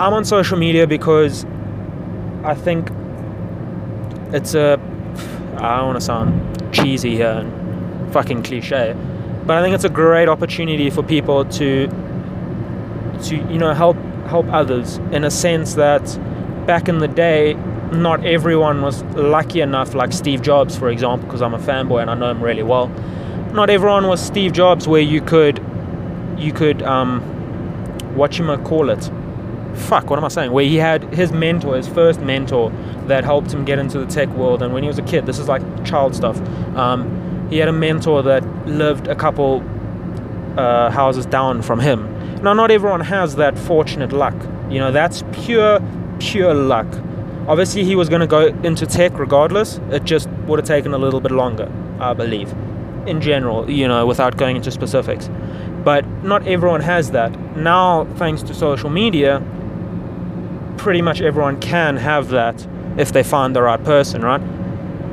I'm 0.00 0.12
on 0.12 0.24
social 0.24 0.58
media 0.58 0.88
because 0.88 1.44
I 2.42 2.54
think 2.56 2.90
it's 4.34 4.54
a 4.54 4.72
I 5.56 5.76
don't 5.76 5.86
want 5.86 6.00
to 6.00 6.04
sound 6.04 6.74
cheesy 6.74 7.14
here 7.14 7.30
and 7.30 8.12
fucking 8.12 8.42
cliche, 8.42 8.96
but 9.46 9.56
I 9.56 9.62
think 9.62 9.76
it's 9.76 9.84
a 9.84 9.88
great 9.88 10.28
opportunity 10.28 10.90
for 10.90 11.04
people 11.04 11.44
to 11.44 11.86
to 13.22 13.36
you 13.36 13.58
know 13.58 13.72
help 13.72 13.96
help 14.26 14.46
others 14.52 14.96
in 15.12 15.22
a 15.22 15.30
sense 15.30 15.74
that 15.74 16.02
back 16.66 16.88
in 16.88 16.98
the 16.98 17.08
day 17.08 17.54
not 17.92 18.26
everyone 18.26 18.82
was 18.82 19.04
lucky 19.14 19.60
enough 19.60 19.94
like 19.94 20.12
Steve 20.12 20.42
Jobs 20.42 20.76
for 20.76 20.88
example 20.88 21.28
because 21.28 21.40
I'm 21.40 21.54
a 21.54 21.58
fanboy 21.58 22.02
and 22.02 22.10
I 22.10 22.14
know 22.14 22.30
him 22.32 22.42
really 22.42 22.64
well 22.64 22.90
not 23.54 23.70
everyone 23.70 24.06
was 24.06 24.24
Steve 24.24 24.52
Jobs 24.52 24.86
where 24.86 25.00
you 25.00 25.20
could 25.20 25.64
you 26.36 26.52
could 26.52 26.82
um 26.82 27.20
what 28.14 28.38
you 28.38 28.56
call 28.58 28.90
it 28.90 29.10
fuck 29.74 30.10
what 30.10 30.18
am 30.18 30.24
I 30.24 30.28
saying 30.28 30.52
where 30.52 30.64
he 30.64 30.76
had 30.76 31.02
his 31.14 31.32
mentor 31.32 31.76
his 31.76 31.88
first 31.88 32.20
mentor 32.20 32.70
that 33.06 33.24
helped 33.24 33.52
him 33.52 33.64
get 33.64 33.78
into 33.78 33.98
the 33.98 34.06
tech 34.06 34.28
world 34.30 34.62
and 34.62 34.72
when 34.72 34.82
he 34.82 34.88
was 34.88 34.98
a 34.98 35.02
kid 35.02 35.26
this 35.26 35.38
is 35.38 35.48
like 35.48 35.62
child 35.84 36.14
stuff 36.14 36.38
um, 36.76 37.48
he 37.50 37.58
had 37.58 37.68
a 37.68 37.72
mentor 37.72 38.22
that 38.22 38.44
lived 38.66 39.08
a 39.08 39.14
couple 39.14 39.62
uh, 40.56 40.90
houses 40.90 41.26
down 41.26 41.62
from 41.62 41.80
him 41.80 42.14
now, 42.44 42.52
not 42.52 42.70
everyone 42.70 43.00
has 43.00 43.36
that 43.36 43.58
fortunate 43.58 44.12
luck. 44.12 44.34
You 44.68 44.78
know, 44.78 44.92
that's 44.92 45.24
pure, 45.32 45.80
pure 46.18 46.52
luck. 46.52 46.86
Obviously, 47.48 47.84
he 47.84 47.96
was 47.96 48.10
going 48.10 48.20
to 48.20 48.26
go 48.26 48.48
into 48.62 48.84
tech 48.84 49.18
regardless. 49.18 49.80
It 49.90 50.04
just 50.04 50.28
would 50.46 50.58
have 50.58 50.68
taken 50.68 50.92
a 50.92 50.98
little 50.98 51.22
bit 51.22 51.32
longer, 51.32 51.72
I 51.98 52.12
believe, 52.12 52.52
in 53.06 53.20
general, 53.20 53.70
you 53.70 53.88
know, 53.88 54.06
without 54.06 54.36
going 54.36 54.56
into 54.56 54.70
specifics. 54.70 55.28
But 55.84 56.06
not 56.22 56.46
everyone 56.46 56.80
has 56.80 57.10
that. 57.10 57.56
Now, 57.56 58.04
thanks 58.16 58.42
to 58.44 58.54
social 58.54 58.90
media, 58.90 59.42
pretty 60.76 61.02
much 61.02 61.20
everyone 61.20 61.60
can 61.60 61.96
have 61.96 62.28
that 62.28 62.66
if 62.96 63.12
they 63.12 63.22
find 63.22 63.54
the 63.54 63.62
right 63.62 63.82
person, 63.82 64.22
right? 64.22 64.42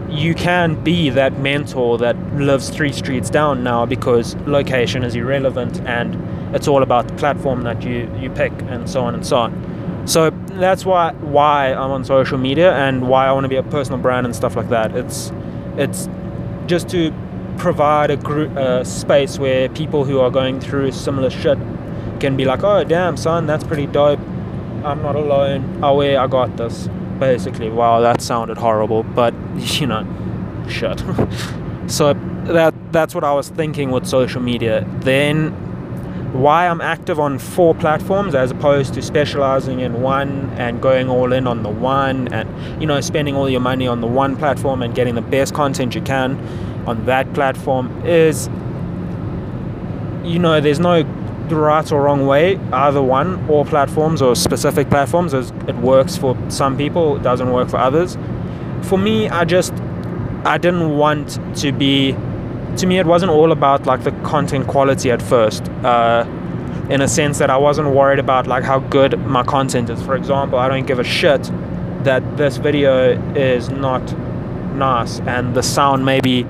You 0.10 0.36
can 0.36 0.82
be 0.84 1.10
that 1.10 1.40
mentor 1.40 1.98
that 2.00 2.16
lives 2.36 2.70
three 2.70 2.92
streets 2.92 3.30
down 3.30 3.64
now 3.64 3.86
because 3.86 4.36
location 4.46 5.04
is 5.04 5.16
irrelevant 5.16 5.80
and 5.82 6.56
it's 6.56 6.68
all 6.68 6.84
about 6.84 7.08
the 7.08 7.16
platform 7.16 7.64
that 7.64 7.82
you, 7.84 8.14
you 8.20 8.30
pick 8.30 8.52
and 8.64 8.90
so 8.90 9.02
on 9.02 9.16
and 9.16 9.26
so 9.26 9.38
on. 9.38 10.06
So 10.06 10.32
that's 10.54 10.86
why 10.86 11.14
why 11.14 11.74
I'm 11.74 11.92
on 11.92 12.04
social 12.04 12.38
media 12.38 12.74
and 12.74 13.08
why 13.08 13.28
I 13.28 13.32
want 13.32 13.46
to 13.46 13.50
be 13.50 13.56
a 13.56 13.64
personal 13.64 14.00
brand 14.00 14.26
and 14.26 14.36
stuff 14.36 14.56
like 14.56 14.70
that. 14.70 14.96
It's 14.96 15.32
it's 15.78 16.10
just 16.66 16.90
to 16.90 17.14
provide 17.62 18.10
a 18.10 18.18
group 18.18 18.56
a 18.58 18.84
space 18.84 19.38
where 19.38 19.70
people 19.70 20.04
who 20.04 20.20
are 20.20 20.32
going 20.32 20.60
through 20.60 20.92
similar 20.92 21.30
shit 21.30 21.60
can 22.20 22.36
be 22.36 22.44
like, 22.44 22.64
oh 22.64 22.84
damn 22.84 23.16
son, 23.16 23.46
that's 23.46 23.64
pretty 23.64 23.86
dope. 23.86 24.20
I'm 24.84 25.04
not 25.04 25.16
alone. 25.16 25.80
Oh 25.84 25.96
wait, 25.96 26.18
I 26.18 26.26
got 26.26 26.58
this. 26.58 26.90
Basically, 27.20 27.70
wow, 27.70 28.02
that 28.02 28.20
sounded 28.20 28.58
horrible, 28.58 29.04
but 29.04 29.36
you 29.58 29.86
know, 29.86 30.04
shit. 30.68 31.00
so 31.88 32.14
that 32.46 32.74
that's 32.92 33.14
what 33.14 33.24
I 33.24 33.32
was 33.32 33.50
thinking 33.50 33.92
with 33.92 34.08
social 34.08 34.42
media. 34.42 34.84
Then 35.02 35.52
why 36.34 36.68
I'm 36.68 36.82
active 36.82 37.20
on 37.20 37.38
four 37.38 37.76
platforms 37.76 38.34
as 38.34 38.50
opposed 38.50 38.96
to 38.96 39.04
specializing 39.04 39.82
in 39.82 40.02
one 40.02 40.50
and 40.58 40.82
going 40.82 41.10
all 41.10 41.32
in 41.32 41.46
on 41.46 41.62
the 41.62 41.70
one 41.70 42.34
and 42.34 42.82
you 42.82 42.88
know 42.88 43.02
spending 43.02 43.36
all 43.36 43.50
your 43.50 43.60
money 43.60 43.86
on 43.86 44.00
the 44.02 44.08
one 44.08 44.36
platform 44.38 44.82
and 44.82 44.96
getting 44.96 45.14
the 45.14 45.22
best 45.22 45.54
content 45.54 45.94
you 45.94 46.02
can 46.02 46.40
on 46.88 47.06
that 47.06 47.32
platform 47.34 48.06
is 48.06 48.48
you 50.24 50.40
know 50.40 50.60
there's 50.62 50.80
no 50.80 51.04
right 51.50 51.92
or 51.92 52.02
wrong 52.04 52.26
way 52.26 52.58
either 52.72 53.02
one 53.02 53.44
or 53.50 53.66
platforms 53.66 54.22
or 54.22 54.36
specific 54.36 54.90
platforms. 54.90 55.34
It 55.34 55.76
works 55.76 56.18
for 56.18 56.38
some 56.50 56.78
people 56.78 57.18
it 57.18 57.24
doesn't 57.24 57.52
work 57.52 57.70
for 57.70 57.78
others. 57.78 58.18
For 58.84 58.98
me 58.98 59.30
I 59.30 59.46
just 59.46 59.74
I 60.46 60.58
didn't 60.58 60.98
want 60.98 61.40
to 61.58 61.72
be 61.72 62.14
to 62.78 62.88
me 62.88 63.00
it 63.00 63.06
wasn't 63.06 63.32
all 63.32 63.52
about 63.52 63.86
like 63.86 64.04
the 64.04 64.12
content 64.24 64.68
quality 64.68 65.12
at 65.12 65.22
first 65.22 65.68
uh, 65.84 66.26
in 66.90 67.02
a 67.02 67.08
sense 67.08 67.38
that 67.38 67.50
i 67.50 67.58
wasn't 67.58 67.88
worried 67.90 68.20
about 68.20 68.48
like 68.48 68.64
how 68.64 68.80
good 68.80 69.20
my 69.28 69.44
content 69.44 69.90
is. 69.90 70.02
For 70.02 70.16
example 70.16 70.58
i 70.58 70.70
don't 70.70 70.86
give 70.86 71.00
a 71.00 71.04
shit 71.04 71.44
that 72.06 72.38
this 72.38 72.58
video 72.58 73.12
is 73.36 73.70
not 73.70 74.02
nice 74.74 75.20
and 75.22 75.54
the 75.54 75.62
sound 75.62 76.06
may 76.06 76.22
be 76.22 76.46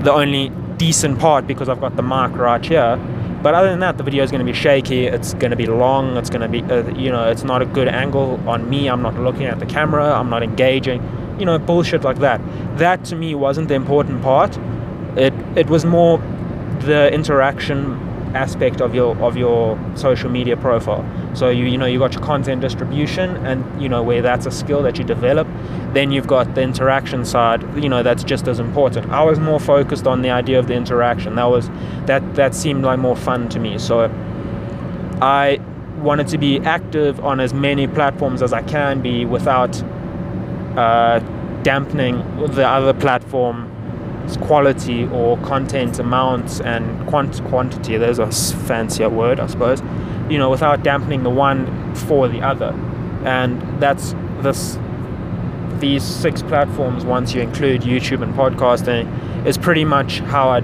the 0.00 0.12
only 0.12 0.50
decent 0.76 1.18
part 1.18 1.46
because 1.46 1.68
i've 1.68 1.80
got 1.80 1.96
the 1.96 2.02
mic 2.02 2.34
right 2.36 2.64
here. 2.64 2.98
But 3.42 3.54
other 3.54 3.70
than 3.70 3.80
that 3.80 3.96
the 3.96 4.02
video 4.04 4.22
is 4.22 4.30
going 4.30 4.44
to 4.44 4.52
be 4.52 4.58
shaky 4.58 5.06
it's 5.06 5.32
going 5.34 5.50
to 5.50 5.56
be 5.56 5.66
long 5.66 6.18
it's 6.18 6.28
going 6.28 6.42
to 6.42 6.48
be 6.48 6.62
uh, 6.62 6.88
you 6.94 7.10
know 7.10 7.24
it's 7.30 7.42
not 7.42 7.62
a 7.62 7.66
good 7.66 7.88
angle 7.88 8.38
on 8.46 8.68
me 8.68 8.86
i'm 8.86 9.00
not 9.00 9.14
looking 9.18 9.46
at 9.46 9.58
the 9.58 9.64
camera 9.64 10.12
i'm 10.12 10.28
not 10.28 10.42
engaging 10.42 11.00
you 11.40 11.46
know 11.46 11.58
bullshit 11.58 12.04
like 12.04 12.18
that. 12.18 12.40
That 12.78 13.04
to 13.06 13.16
me 13.16 13.34
wasn't 13.34 13.68
the 13.68 13.74
important 13.74 14.22
part. 14.22 14.56
It 15.16 15.32
it 15.56 15.68
was 15.68 15.84
more 15.84 16.18
the 16.80 17.12
interaction 17.12 17.98
aspect 18.34 18.80
of 18.80 18.94
your 18.94 19.16
of 19.18 19.36
your 19.36 19.78
social 19.94 20.30
media 20.30 20.56
profile. 20.56 21.04
So 21.34 21.48
you 21.48 21.64
you 21.66 21.78
know 21.78 21.86
you 21.86 21.98
got 21.98 22.12
your 22.12 22.22
content 22.22 22.60
distribution 22.60 23.36
and 23.46 23.82
you 23.82 23.88
know 23.88 24.02
where 24.02 24.22
that's 24.22 24.46
a 24.46 24.50
skill 24.50 24.82
that 24.82 24.98
you 24.98 25.04
develop. 25.04 25.46
Then 25.92 26.12
you've 26.12 26.26
got 26.26 26.54
the 26.54 26.62
interaction 26.62 27.24
side. 27.24 27.62
You 27.82 27.88
know 27.88 28.02
that's 28.02 28.24
just 28.24 28.48
as 28.48 28.58
important. 28.58 29.10
I 29.10 29.22
was 29.22 29.38
more 29.38 29.60
focused 29.60 30.06
on 30.06 30.22
the 30.22 30.30
idea 30.30 30.58
of 30.58 30.66
the 30.66 30.74
interaction. 30.74 31.34
That 31.36 31.50
was 31.50 31.68
that 32.06 32.34
that 32.34 32.54
seemed 32.54 32.84
like 32.84 32.98
more 32.98 33.16
fun 33.16 33.48
to 33.50 33.58
me. 33.58 33.78
So 33.78 34.10
I 35.20 35.60
wanted 35.98 36.28
to 36.28 36.38
be 36.38 36.60
active 36.60 37.20
on 37.20 37.40
as 37.40 37.52
many 37.52 37.86
platforms 37.86 38.42
as 38.42 38.52
I 38.52 38.62
can 38.62 39.02
be 39.02 39.24
without 39.24 39.82
uh, 40.76 41.18
dampening 41.62 42.24
the 42.54 42.66
other 42.66 42.94
platform 42.94 43.69
quality 44.38 45.06
or 45.08 45.36
content 45.38 45.98
amounts 45.98 46.60
and 46.60 47.06
quant- 47.08 47.42
quantity 47.44 47.96
there's 47.96 48.18
a 48.18 48.30
fancier 48.66 49.08
word 49.08 49.40
i 49.40 49.46
suppose 49.46 49.80
you 50.30 50.38
know 50.38 50.48
without 50.48 50.82
dampening 50.82 51.22
the 51.22 51.30
one 51.30 51.66
for 51.94 52.28
the 52.28 52.40
other. 52.40 52.72
And 53.24 53.60
that's 53.80 54.14
this 54.40 54.78
these 55.80 56.02
six 56.02 56.42
platforms 56.42 57.04
once 57.04 57.32
you 57.32 57.40
include 57.40 57.80
youtube 57.82 58.22
and 58.22 58.34
podcasting 58.34 59.06
is 59.46 59.56
pretty 59.56 59.84
much 59.84 60.20
how 60.20 60.50
i 60.50 60.60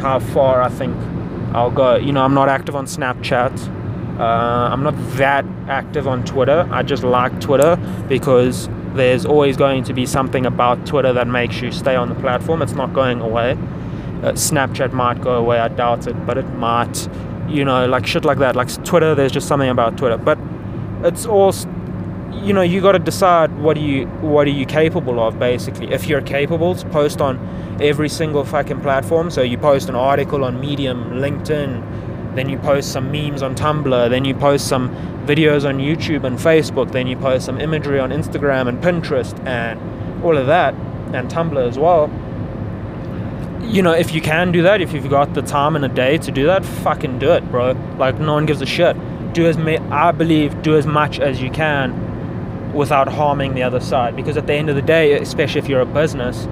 how 0.00 0.18
far 0.18 0.60
i 0.60 0.68
think 0.68 0.96
i'll 1.54 1.70
go. 1.70 1.96
You 1.96 2.12
know 2.12 2.22
i'm 2.22 2.34
not 2.34 2.48
active 2.48 2.76
on 2.76 2.86
snapchat. 2.86 3.52
Uh, 4.18 4.22
i'm 4.72 4.82
not 4.82 4.94
that 5.16 5.44
active 5.68 6.06
on 6.06 6.24
twitter. 6.24 6.68
I 6.70 6.82
just 6.82 7.02
like 7.02 7.40
twitter 7.40 7.76
because 8.08 8.68
there's 8.94 9.24
always 9.24 9.56
going 9.56 9.84
to 9.84 9.94
be 9.94 10.06
something 10.06 10.46
about 10.46 10.86
Twitter 10.86 11.12
that 11.12 11.26
makes 11.26 11.60
you 11.60 11.72
stay 11.72 11.96
on 11.96 12.08
the 12.08 12.14
platform. 12.16 12.62
It's 12.62 12.72
not 12.74 12.92
going 12.92 13.20
away. 13.20 13.52
Uh, 13.52 14.32
Snapchat 14.32 14.92
might 14.92 15.20
go 15.20 15.34
away, 15.34 15.58
I 15.58 15.68
doubt 15.68 16.06
it, 16.06 16.26
but 16.26 16.38
it 16.38 16.48
might. 16.54 17.08
You 17.48 17.64
know, 17.64 17.86
like 17.86 18.06
shit 18.06 18.24
like 18.24 18.38
that. 18.38 18.54
Like 18.56 18.72
Twitter, 18.84 19.14
there's 19.14 19.32
just 19.32 19.48
something 19.48 19.68
about 19.68 19.98
Twitter. 19.98 20.16
But 20.16 20.38
it's 21.02 21.26
all, 21.26 21.52
you 22.32 22.52
know, 22.52 22.62
you 22.62 22.80
got 22.80 22.92
to 22.92 22.98
decide 22.98 23.52
what 23.58 23.76
are 23.76 23.80
you 23.80 24.06
what 24.20 24.46
are 24.46 24.50
you 24.50 24.64
capable 24.64 25.20
of 25.20 25.38
basically. 25.38 25.92
If 25.92 26.06
you're 26.06 26.22
capable 26.22 26.74
to 26.74 26.88
post 26.90 27.20
on 27.20 27.38
every 27.80 28.08
single 28.08 28.44
fucking 28.44 28.80
platform, 28.80 29.30
so 29.30 29.42
you 29.42 29.58
post 29.58 29.88
an 29.88 29.96
article 29.96 30.44
on 30.44 30.60
Medium, 30.60 31.14
LinkedIn, 31.14 31.82
then 32.34 32.48
you 32.48 32.58
post 32.58 32.92
some 32.92 33.10
memes 33.12 33.42
on 33.42 33.54
Tumblr, 33.54 34.10
then 34.10 34.24
you 34.24 34.34
post 34.34 34.68
some 34.68 34.88
videos 35.26 35.68
on 35.68 35.78
YouTube 35.78 36.24
and 36.24 36.38
Facebook, 36.38 36.92
then 36.92 37.06
you 37.06 37.16
post 37.16 37.46
some 37.46 37.60
imagery 37.60 38.00
on 38.00 38.10
Instagram 38.10 38.68
and 38.68 38.82
Pinterest 38.82 39.38
and 39.46 39.80
all 40.24 40.36
of 40.36 40.46
that, 40.46 40.74
and 41.12 41.30
Tumblr 41.30 41.68
as 41.68 41.78
well. 41.78 42.10
You 43.62 43.82
know, 43.82 43.92
if 43.92 44.12
you 44.12 44.20
can 44.20 44.52
do 44.52 44.62
that, 44.62 44.80
if 44.80 44.92
you've 44.92 45.08
got 45.08 45.34
the 45.34 45.42
time 45.42 45.76
in 45.76 45.84
a 45.84 45.88
day 45.88 46.18
to 46.18 46.30
do 46.30 46.46
that, 46.46 46.64
fucking 46.64 47.18
do 47.18 47.32
it, 47.32 47.48
bro. 47.50 47.72
Like, 47.96 48.18
no 48.18 48.34
one 48.34 48.46
gives 48.46 48.60
a 48.60 48.66
shit. 48.66 48.96
Do 49.32 49.46
as 49.46 49.56
ma- 49.56 49.78
I 49.90 50.12
believe, 50.12 50.62
do 50.62 50.76
as 50.76 50.86
much 50.86 51.20
as 51.20 51.40
you 51.40 51.50
can 51.50 52.72
without 52.74 53.08
harming 53.08 53.54
the 53.54 53.62
other 53.62 53.80
side. 53.80 54.16
Because 54.16 54.36
at 54.36 54.46
the 54.46 54.54
end 54.54 54.68
of 54.68 54.76
the 54.76 54.82
day, 54.82 55.12
especially 55.14 55.60
if 55.60 55.68
you're 55.68 55.80
a 55.80 55.86
business, 55.86 56.48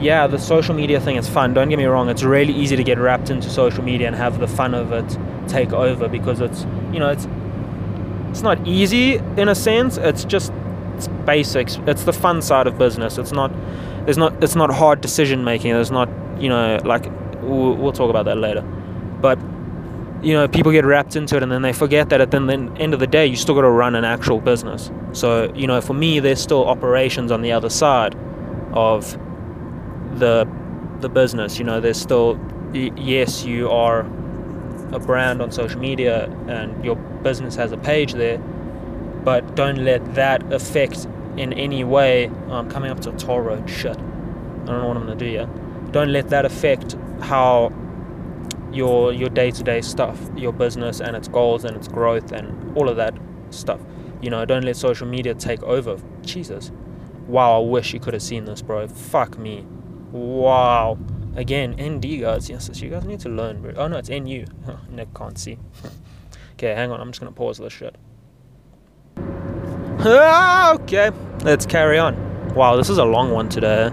yeah, 0.00 0.26
the 0.26 0.38
social 0.38 0.74
media 0.74 1.00
thing 1.00 1.16
is 1.16 1.28
fun. 1.28 1.54
Don't 1.54 1.68
get 1.68 1.78
me 1.78 1.84
wrong. 1.84 2.08
It's 2.08 2.22
really 2.22 2.52
easy 2.52 2.76
to 2.76 2.84
get 2.84 2.98
wrapped 2.98 3.30
into 3.30 3.50
social 3.50 3.84
media 3.84 4.06
and 4.06 4.16
have 4.16 4.38
the 4.40 4.48
fun 4.48 4.74
of 4.74 4.92
it 4.92 5.18
take 5.48 5.72
over 5.72 6.08
because 6.08 6.40
it's, 6.40 6.64
you 6.92 6.98
know, 6.98 7.10
it's 7.10 7.28
it's 8.30 8.42
not 8.42 8.66
easy 8.66 9.16
in 9.36 9.48
a 9.48 9.54
sense. 9.54 9.96
It's 9.98 10.24
just 10.24 10.52
it's 10.96 11.08
basics. 11.26 11.78
It's 11.86 12.04
the 12.04 12.12
fun 12.12 12.42
side 12.42 12.66
of 12.66 12.78
business. 12.78 13.18
It's 13.18 13.32
not 13.32 13.52
there's 14.04 14.18
not 14.18 14.42
it's 14.42 14.56
not 14.56 14.70
hard 14.70 15.00
decision 15.00 15.44
making. 15.44 15.72
There's 15.72 15.90
not 15.90 16.08
you 16.38 16.48
know 16.48 16.80
like 16.84 17.06
we'll, 17.42 17.74
we'll 17.76 17.92
talk 17.92 18.10
about 18.10 18.24
that 18.26 18.36
later. 18.38 18.62
but 19.20 19.38
you 20.22 20.34
know 20.34 20.48
people 20.48 20.72
get 20.72 20.84
wrapped 20.84 21.16
into 21.16 21.36
it 21.36 21.42
and 21.42 21.50
then 21.50 21.62
they 21.62 21.72
forget 21.72 22.10
that 22.10 22.20
at 22.20 22.30
the 22.30 22.38
end 22.78 22.94
of 22.94 23.00
the 23.00 23.06
day 23.06 23.26
you 23.26 23.36
still 23.36 23.54
got 23.54 23.62
to 23.62 23.70
run 23.70 23.94
an 23.94 24.04
actual 24.04 24.40
business 24.40 24.90
so 25.12 25.52
you 25.54 25.66
know 25.66 25.80
for 25.80 25.94
me 25.94 26.20
there's 26.20 26.40
still 26.40 26.66
operations 26.66 27.32
on 27.32 27.42
the 27.42 27.52
other 27.52 27.70
side 27.70 28.14
of 28.72 29.16
the 30.18 30.46
the 31.00 31.08
business 31.08 31.58
you 31.58 31.64
know 31.64 31.80
there's 31.80 32.00
still 32.00 32.38
yes 32.72 33.44
you 33.44 33.70
are 33.70 34.00
a 34.92 34.98
brand 34.98 35.40
on 35.40 35.50
social 35.50 35.80
media 35.80 36.24
and 36.48 36.84
your 36.84 36.96
business 36.96 37.54
has 37.54 37.72
a 37.72 37.76
page 37.78 38.12
there 38.14 38.38
but 39.24 39.54
don't 39.54 39.84
let 39.84 40.14
that 40.14 40.52
affect 40.52 41.06
in 41.36 41.52
any 41.52 41.84
way 41.84 42.26
i'm 42.48 42.68
coming 42.68 42.90
up 42.90 43.00
to 43.00 43.10
a 43.10 43.16
toll 43.16 43.40
road 43.40 43.68
shit. 43.68 43.96
I 43.96 44.64
don't 44.66 44.66
know 44.66 44.88
what 44.88 44.96
i'm 44.96 45.04
gonna 45.04 45.16
do 45.16 45.26
yet 45.26 45.48
don't 45.92 46.12
let 46.12 46.28
that 46.30 46.44
affect 46.44 46.96
how 47.20 47.72
your 48.72 49.12
your 49.12 49.28
day-to-day 49.28 49.80
stuff 49.80 50.18
your 50.36 50.52
business 50.52 51.00
and 51.00 51.16
its 51.16 51.28
goals 51.28 51.64
and 51.64 51.76
its 51.76 51.88
growth 51.88 52.32
and 52.32 52.76
all 52.76 52.88
of 52.88 52.96
that 52.96 53.14
stuff. 53.50 53.80
You 54.20 54.30
know 54.30 54.44
don't 54.44 54.64
let 54.64 54.76
social 54.76 55.06
media 55.06 55.34
take 55.34 55.62
over. 55.62 56.00
Jesus. 56.22 56.70
Wow 57.26 57.62
i 57.62 57.64
wish 57.64 57.92
you 57.92 58.00
could 58.00 58.14
have 58.14 58.22
seen 58.22 58.44
this 58.44 58.62
bro. 58.62 58.86
Fuck 58.86 59.38
me 59.38 59.66
wow 60.12 60.98
again 61.36 61.74
nd 61.78 62.20
guys 62.20 62.50
yes 62.50 62.68
you 62.80 62.90
guys 62.90 63.04
need 63.04 63.20
to 63.20 63.28
learn 63.28 63.62
bro 63.62 63.72
oh 63.76 63.88
no 63.88 63.96
it's 63.96 64.08
nu 64.08 64.44
nick 64.90 65.12
can't 65.14 65.38
see 65.38 65.58
okay 66.54 66.74
hang 66.74 66.90
on 66.90 67.00
i'm 67.00 67.10
just 67.10 67.20
gonna 67.20 67.32
pause 67.32 67.58
this 67.58 67.72
shit 67.72 67.96
ah, 70.00 70.74
okay 70.74 71.10
let's 71.42 71.66
carry 71.66 71.98
on 71.98 72.14
wow 72.54 72.76
this 72.76 72.90
is 72.90 72.98
a 72.98 73.04
long 73.04 73.30
one 73.30 73.48
today 73.48 73.90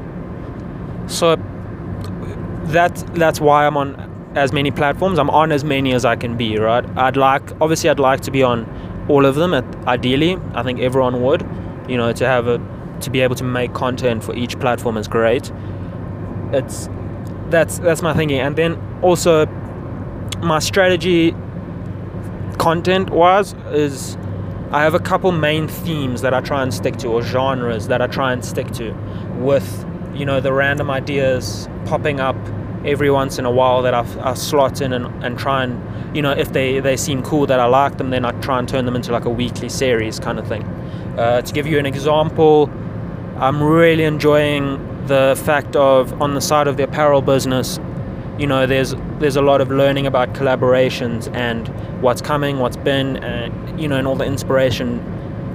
so 1.07 1.35
that 2.65 2.95
that's 3.13 3.39
why 3.39 3.65
i'm 3.65 3.77
on 3.77 4.07
as 4.37 4.53
many 4.53 4.71
platforms. 4.71 5.19
I'm 5.19 5.29
on 5.29 5.51
as 5.51 5.63
many 5.63 5.93
as 5.93 6.05
I 6.05 6.15
can 6.15 6.37
be, 6.37 6.57
right? 6.57 6.85
I'd 6.97 7.17
like, 7.17 7.59
obviously, 7.59 7.89
I'd 7.89 7.99
like 7.99 8.21
to 8.21 8.31
be 8.31 8.43
on 8.43 8.65
all 9.09 9.25
of 9.25 9.35
them. 9.35 9.53
Ideally, 9.87 10.37
I 10.53 10.63
think 10.63 10.79
everyone 10.79 11.21
would. 11.23 11.47
You 11.89 11.97
know, 11.97 12.11
to 12.13 12.25
have 12.25 12.47
a, 12.47 12.59
to 13.01 13.09
be 13.09 13.21
able 13.21 13.35
to 13.35 13.43
make 13.43 13.73
content 13.73 14.23
for 14.23 14.35
each 14.35 14.59
platform 14.59 14.97
is 14.97 15.07
great. 15.07 15.51
It's, 16.53 16.89
that's 17.49 17.79
that's 17.79 18.01
my 18.01 18.13
thinking, 18.13 18.39
and 18.39 18.55
then 18.55 18.77
also, 19.01 19.45
my 20.41 20.59
strategy, 20.59 21.33
content 22.57 23.09
wise, 23.09 23.53
is 23.71 24.17
I 24.71 24.83
have 24.83 24.93
a 24.93 24.99
couple 24.99 25.31
main 25.31 25.67
themes 25.67 26.21
that 26.21 26.33
I 26.33 26.41
try 26.41 26.61
and 26.63 26.73
stick 26.73 26.97
to, 26.97 27.07
or 27.07 27.21
genres 27.21 27.87
that 27.87 28.01
I 28.01 28.07
try 28.07 28.33
and 28.33 28.43
stick 28.43 28.71
to, 28.71 28.93
with 29.39 29.85
you 30.13 30.25
know 30.25 30.39
the 30.39 30.51
random 30.51 30.89
ideas 30.91 31.69
popping 31.85 32.19
up 32.19 32.35
every 32.85 33.11
once 33.11 33.37
in 33.37 33.45
a 33.45 33.51
while 33.51 33.81
that 33.81 33.93
I, 33.93 34.05
I 34.21 34.33
slot 34.33 34.81
in 34.81 34.93
and, 34.93 35.23
and 35.23 35.37
try 35.37 35.63
and, 35.63 36.15
you 36.15 36.21
know, 36.21 36.31
if 36.31 36.53
they, 36.53 36.79
they 36.79 36.95
seem 36.95 37.21
cool 37.23 37.45
that 37.47 37.59
I 37.59 37.65
like 37.65 37.97
them, 37.97 38.11
then 38.11 38.23
I 38.23 38.31
try 38.39 38.59
and 38.59 38.67
turn 38.67 38.85
them 38.85 38.95
into 38.95 39.11
like 39.11 39.25
a 39.25 39.29
weekly 39.29 39.67
series 39.67 40.19
kind 40.19 40.39
of 40.39 40.47
thing. 40.47 40.63
Uh, 41.17 41.41
to 41.41 41.53
give 41.53 41.67
you 41.67 41.79
an 41.79 41.85
example, 41.85 42.69
I'm 43.37 43.61
really 43.61 44.03
enjoying 44.03 44.77
the 45.07 45.41
fact 45.45 45.75
of 45.75 46.21
on 46.21 46.33
the 46.33 46.41
side 46.41 46.67
of 46.67 46.77
the 46.77 46.83
apparel 46.83 47.21
business, 47.21 47.79
you 48.37 48.45
know, 48.45 48.67
there's 48.67 48.95
there's 49.19 49.35
a 49.35 49.41
lot 49.41 49.61
of 49.61 49.69
learning 49.69 50.05
about 50.05 50.33
collaborations 50.33 51.33
and 51.35 51.67
what's 52.01 52.21
coming, 52.21 52.59
what's 52.59 52.77
been, 52.77 53.17
and 53.17 53.79
you 53.79 53.87
know, 53.87 53.97
and 53.97 54.07
all 54.07 54.15
the 54.15 54.25
inspiration 54.25 55.01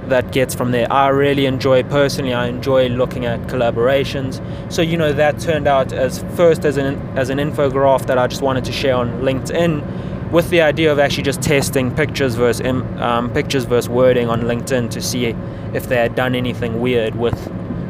that 0.09 0.31
gets 0.33 0.53
from 0.53 0.71
there. 0.71 0.91
I 0.91 1.07
really 1.09 1.45
enjoy 1.45 1.83
personally. 1.83 2.33
I 2.33 2.47
enjoy 2.47 2.89
looking 2.89 3.25
at 3.25 3.39
collaborations. 3.47 4.41
So 4.71 4.81
you 4.81 4.97
know 4.97 5.13
that 5.13 5.39
turned 5.39 5.67
out 5.67 5.93
as 5.93 6.23
first 6.35 6.65
as 6.65 6.77
an 6.77 6.95
as 7.17 7.29
an 7.29 7.37
infograph 7.37 8.05
that 8.07 8.17
I 8.17 8.27
just 8.27 8.41
wanted 8.41 8.65
to 8.65 8.71
share 8.71 8.95
on 8.95 9.21
LinkedIn, 9.21 10.31
with 10.31 10.49
the 10.49 10.61
idea 10.61 10.91
of 10.91 10.99
actually 10.99 11.23
just 11.23 11.41
testing 11.41 11.93
pictures 11.95 12.35
versus 12.35 12.65
um, 12.65 13.31
pictures 13.33 13.65
versus 13.65 13.87
wording 13.87 14.29
on 14.29 14.41
LinkedIn 14.41 14.89
to 14.91 15.01
see 15.01 15.27
if 15.73 15.87
they 15.87 15.95
had 15.95 16.15
done 16.15 16.35
anything 16.35 16.81
weird 16.81 17.15
with 17.15 17.37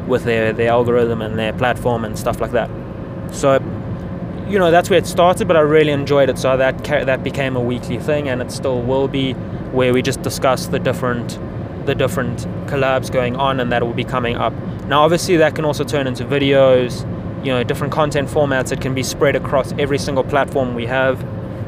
with 0.06 0.24
their 0.24 0.52
their 0.52 0.70
algorithm 0.70 1.22
and 1.22 1.38
their 1.38 1.52
platform 1.52 2.04
and 2.04 2.18
stuff 2.18 2.40
like 2.40 2.52
that. 2.52 2.70
So 3.32 3.54
you 4.48 4.58
know 4.58 4.70
that's 4.70 4.90
where 4.90 4.98
it 4.98 5.06
started, 5.06 5.48
but 5.48 5.56
I 5.56 5.60
really 5.60 5.92
enjoyed 5.92 6.28
it. 6.28 6.38
So 6.38 6.56
that 6.56 6.84
that 6.84 7.24
became 7.24 7.56
a 7.56 7.60
weekly 7.60 7.98
thing, 7.98 8.28
and 8.28 8.42
it 8.42 8.50
still 8.50 8.82
will 8.82 9.08
be, 9.08 9.32
where 9.72 9.92
we 9.92 10.02
just 10.02 10.22
discuss 10.22 10.66
the 10.66 10.78
different 10.78 11.38
the 11.86 11.94
different 11.94 12.46
collabs 12.66 13.10
going 13.12 13.36
on 13.36 13.60
and 13.60 13.70
that 13.70 13.84
will 13.84 13.92
be 13.92 14.04
coming 14.04 14.36
up. 14.36 14.52
Now, 14.86 15.02
obviously, 15.02 15.36
that 15.36 15.54
can 15.54 15.64
also 15.64 15.84
turn 15.84 16.06
into 16.06 16.24
videos, 16.24 17.00
you 17.44 17.52
know, 17.52 17.62
different 17.62 17.92
content 17.92 18.28
formats. 18.28 18.72
It 18.72 18.80
can 18.80 18.94
be 18.94 19.02
spread 19.02 19.36
across 19.36 19.72
every 19.78 19.98
single 19.98 20.24
platform 20.24 20.74
we 20.74 20.86
have, 20.86 21.22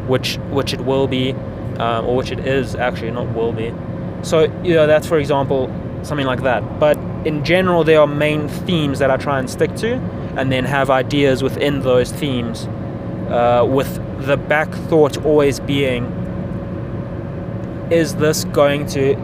which 0.09 0.37
which 0.51 0.73
it 0.73 0.81
will 0.81 1.07
be, 1.07 1.33
um, 1.79 2.07
or 2.07 2.17
which 2.17 2.31
it 2.31 2.41
is 2.41 2.75
actually 2.75 3.11
not 3.11 3.35
will 3.35 3.53
be. 3.53 3.73
So, 4.23 4.45
you 4.63 4.75
know, 4.75 4.87
that's 4.87 5.07
for 5.07 5.19
example 5.19 5.71
something 6.03 6.27
like 6.27 6.43
that. 6.43 6.79
But 6.79 6.97
in 7.27 7.43
general, 7.43 7.83
there 7.83 8.01
are 8.01 8.07
main 8.07 8.47
themes 8.47 9.01
that 9.01 9.11
I 9.11 9.17
try 9.17 9.41
and 9.41 9.51
stick 9.51 9.75
to, 9.77 9.95
and 10.37 10.53
then 10.53 10.65
have 10.65 10.91
ideas 10.91 11.43
within 11.43 11.81
those 11.81 12.13
themes, 12.13 12.69
uh, 13.29 13.67
with 13.69 13.97
the 14.25 14.37
back 14.37 14.73
thought 14.89 15.23
always 15.25 15.59
being, 15.59 16.05
is 17.91 18.15
this 18.15 18.45
going 18.45 18.87
to 18.87 19.17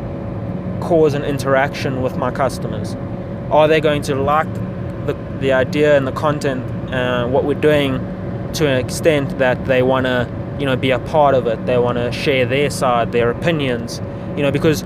cause 0.81 1.15
an 1.15 1.23
interaction 1.23 2.03
with 2.03 2.17
my 2.17 2.33
customers? 2.33 2.97
Are 3.53 3.69
they 3.69 3.81
going 3.81 4.03
to 4.03 4.17
like 4.17 4.53
the, 5.07 5.17
the 5.39 5.53
idea 5.53 5.97
and 5.97 6.05
the 6.05 6.13
content, 6.13 6.65
uh, 6.93 7.29
what 7.29 7.45
we're 7.45 7.55
doing, 7.55 7.99
to 8.55 8.67
an 8.67 8.85
extent 8.85 9.39
that 9.39 9.65
they 9.67 9.85
want 9.85 10.07
to, 10.07 10.29
you 10.59 10.67
know, 10.67 10.75
be 10.75 10.91
a 10.91 10.99
part 10.99 11.37
of 11.37 11.47
it? 11.47 11.67
They 11.67 11.79
want 11.79 11.99
to 11.99 12.11
share 12.11 12.47
their 12.47 12.69
side, 12.69 13.13
their 13.13 13.31
opinions, 13.31 14.01
you 14.37 14.43
know, 14.43 14.51
because 14.51 14.83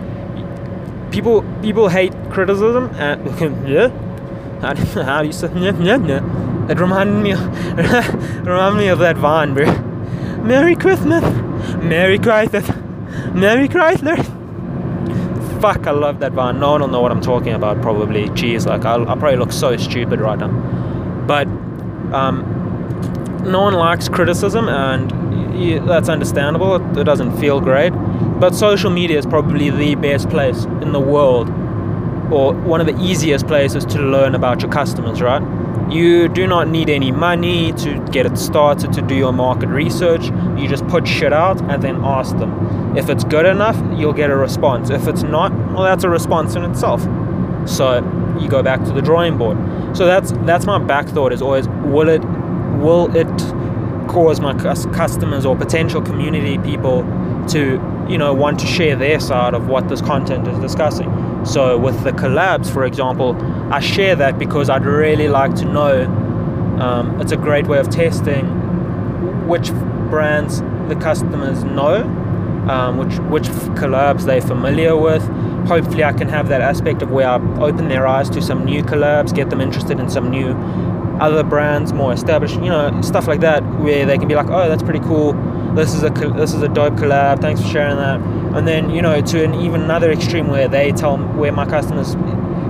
people 1.17 1.43
people 1.63 1.89
hate 1.89 2.13
criticism. 2.31 2.91
And 2.97 3.69
yeah, 3.75 3.89
how 4.61 5.23
do 5.23 5.27
you 5.27 5.33
say 5.33 5.51
yeah, 5.57 5.77
yeah, 5.81 5.99
yeah? 6.13 6.71
It 6.71 6.79
reminded 6.79 7.23
me, 7.23 7.33
of, 7.33 7.41
reminded 8.47 8.79
me 8.79 8.89
of 8.89 8.99
that 8.99 9.17
Vine, 9.17 9.55
bro. 9.55 9.67
Merry 10.43 10.77
Christmas, 10.77 11.25
Merry 11.83 12.19
Christmas, 12.19 12.69
Merry 13.33 13.69
Chrysler 13.69 14.37
fuck, 15.61 15.87
I 15.87 15.91
love 15.91 16.21
that 16.21 16.33
Vine. 16.33 16.61
No 16.61 16.73
one 16.73 16.81
will 16.83 16.89
know 16.89 17.01
what 17.01 17.11
I'm 17.11 17.21
talking 17.21 17.55
about, 17.55 17.81
probably. 17.81 18.29
Geez, 18.31 18.67
like, 18.67 18.85
I'll, 18.85 19.09
I'll 19.09 19.17
probably 19.17 19.39
look 19.39 19.53
so 19.53 19.77
stupid 19.77 20.21
right 20.21 20.39
now. 20.39 20.51
But, 21.27 21.47
um, 22.15 22.45
no 23.43 23.63
one 23.63 23.75
likes 23.75 24.09
criticism, 24.09 24.69
and 24.69 25.11
that's 25.89 26.09
understandable. 26.09 26.77
It, 26.77 26.99
it 26.99 27.05
doesn't 27.05 27.39
feel 27.39 27.61
great. 27.61 27.93
But 28.39 28.55
social 28.55 28.91
media 28.91 29.19
is 29.19 29.25
probably 29.25 29.71
the 29.71 29.95
best 29.95 30.29
place 30.29 30.65
in 30.65 30.93
the 30.93 31.01
world, 31.01 31.49
or 32.31 32.53
one 32.53 32.81
of 32.81 32.87
the 32.87 32.99
easiest 33.03 33.47
places 33.47 33.85
to 33.87 33.99
learn 33.99 34.35
about 34.35 34.61
your 34.61 34.71
customers, 34.71 35.23
right? 35.23 35.43
You 35.91 36.29
do 36.29 36.47
not 36.47 36.69
need 36.69 36.91
any 36.91 37.13
money 37.13 37.73
to 37.75 38.05
get 38.11 38.27
it 38.27 38.37
started 38.37 38.93
to 38.93 39.03
do 39.03 39.15
your 39.15 39.33
market 39.33 39.69
research. 39.69 40.27
You 40.59 40.69
just 40.69 40.87
put 40.89 41.07
shit 41.07 41.33
out 41.33 41.61
and 41.63 41.83
then 41.83 42.05
ask 42.05 42.37
them. 42.37 42.97
If 42.97 43.09
it's 43.09 43.25
good 43.25 43.47
enough, 43.47 43.77
you'll 43.97 44.13
get 44.13 44.31
a 44.31 44.37
response. 44.37 44.91
If 44.91 45.07
it's 45.07 45.23
not, 45.23 45.53
well, 45.73 45.85
that's 45.85 46.05
a 46.05 46.11
response 46.11 46.57
in 46.57 46.65
itself. 46.65 47.03
So 47.67 47.99
you 48.41 48.49
go 48.49 48.63
back 48.63 48.85
to 48.85 48.93
the 48.93 49.01
drawing 49.01 49.39
board. 49.39 49.57
So 49.97 50.05
that's 50.05 50.33
that's 50.45 50.67
my 50.67 50.79
back 50.79 51.07
thought 51.09 51.33
is 51.33 51.41
always 51.41 51.69
will 51.69 52.09
it 52.09 52.25
will 52.81 53.15
it 53.17 53.27
cause 54.09 54.41
my 54.41 54.55
customers 54.55 55.47
or 55.47 55.57
potential 55.57 56.03
community 56.03 56.59
people 56.59 57.03
to 57.49 57.79
you 58.09 58.19
know 58.19 58.33
want 58.33 58.59
to 58.61 58.67
share 58.67 58.97
their 58.97 59.21
side 59.21 59.55
of 59.55 59.69
what 59.69 59.89
this 59.89 60.01
content 60.01 60.47
is 60.49 60.59
discussing. 60.59 61.11
So 61.45 61.79
with 61.79 62.03
the 62.03 62.13
collabs 62.13 62.73
for 62.73 62.85
example 62.85 63.37
i 63.73 63.81
share 63.81 64.17
that 64.17 64.39
because 64.39 64.69
i'd 64.69 64.85
really 64.85 65.29
like 65.29 65.55
to 65.57 65.65
know 65.65 66.05
um, 66.81 67.21
it's 67.21 67.33
a 67.33 67.37
great 67.37 67.67
way 67.67 67.79
of 67.79 67.89
testing 67.89 68.45
which 69.47 69.73
brands 70.11 70.61
the 70.89 70.97
customers 71.01 71.65
know 71.65 72.03
um, 72.69 72.99
which 72.99 73.19
which 73.31 73.45
collabs 73.77 74.25
they're 74.25 74.41
familiar 74.41 74.97
with. 74.97 75.23
Hopefully 75.69 76.05
i 76.05 76.13
can 76.13 76.29
have 76.29 76.49
that 76.49 76.61
aspect 76.61 77.03
of 77.03 77.11
where 77.11 77.29
i 77.29 77.37
open 77.61 77.89
their 77.89 78.07
eyes 78.07 78.29
to 78.31 78.43
some 78.43 78.65
new 78.65 78.83
collabs 78.83 79.35
get 79.35 79.51
them 79.51 79.61
interested 79.61 79.99
in 79.99 80.09
some 80.09 80.31
new 80.31 80.53
other 81.21 81.43
brands 81.43 81.93
more 81.93 82.13
established 82.13 82.55
you 82.57 82.69
know 82.69 83.01
stuff 83.01 83.27
like 83.27 83.41
that 83.41 83.63
where 83.81 84.05
they 84.05 84.19
can 84.19 84.29
be 84.29 84.35
like 84.35 84.49
oh 84.49 84.69
that's 84.69 84.83
pretty 84.83 85.01
cool 85.01 85.33
this 85.77 85.95
is 85.95 86.03
a 86.03 86.11
this 86.11 86.55
is 86.55 86.63
a 86.63 86.69
dope 86.69 86.95
collab. 86.95 87.41
Thanks 87.41 87.61
for 87.61 87.69
sharing 87.69 87.97
that. 87.97 88.21
And 88.57 88.67
then 88.67 88.91
you 88.91 89.03
know 89.03 89.21
to 89.21 89.45
an 89.45 89.55
even 89.55 89.83
another 89.83 90.11
extreme 90.11 90.49
where 90.49 90.69
they 90.69 90.91
tell 90.93 91.19
where 91.19 91.53
my 91.53 91.67
customers 91.67 92.15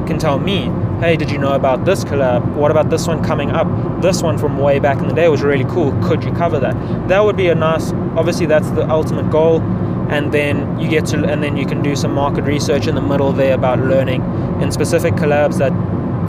can 0.07 0.19
tell 0.19 0.39
me, 0.39 0.71
hey, 1.01 1.17
did 1.17 1.31
you 1.31 1.39
know 1.39 1.53
about 1.53 1.85
this 1.85 2.05
collab? 2.05 2.55
What 2.55 2.71
about 2.71 2.91
this 2.91 3.07
one 3.07 3.23
coming 3.23 3.51
up? 3.51 3.67
This 4.03 4.23
one 4.23 4.39
from 4.39 4.59
way 4.59 4.79
back 4.79 4.99
in 4.99 5.09
the 5.09 5.15
day 5.15 5.29
was 5.29 5.43
really 5.43 5.65
cool. 5.65 5.93
Could 6.03 6.25
you 6.25 6.33
cover 6.33 6.59
that? 6.61 6.75
That 7.09 7.25
would 7.25 7.37
be 7.37 7.49
a 7.49 7.55
nice. 7.55 7.93
Obviously, 8.17 8.47
that's 8.47 8.71
the 8.71 8.89
ultimate 8.89 9.31
goal. 9.31 9.61
And 10.09 10.33
then 10.33 10.79
you 10.79 10.89
get 10.89 11.07
to, 11.07 11.25
and 11.25 11.43
then 11.43 11.57
you 11.57 11.67
can 11.67 11.83
do 11.83 11.97
some 11.97 12.13
market 12.13 12.45
research 12.45 12.87
in 12.87 12.95
the 12.95 13.03
middle 13.03 13.33
there 13.33 13.55
about 13.55 13.81
learning 13.81 14.23
in 14.63 14.71
specific 14.71 15.15
collabs 15.15 15.59
that 15.59 15.73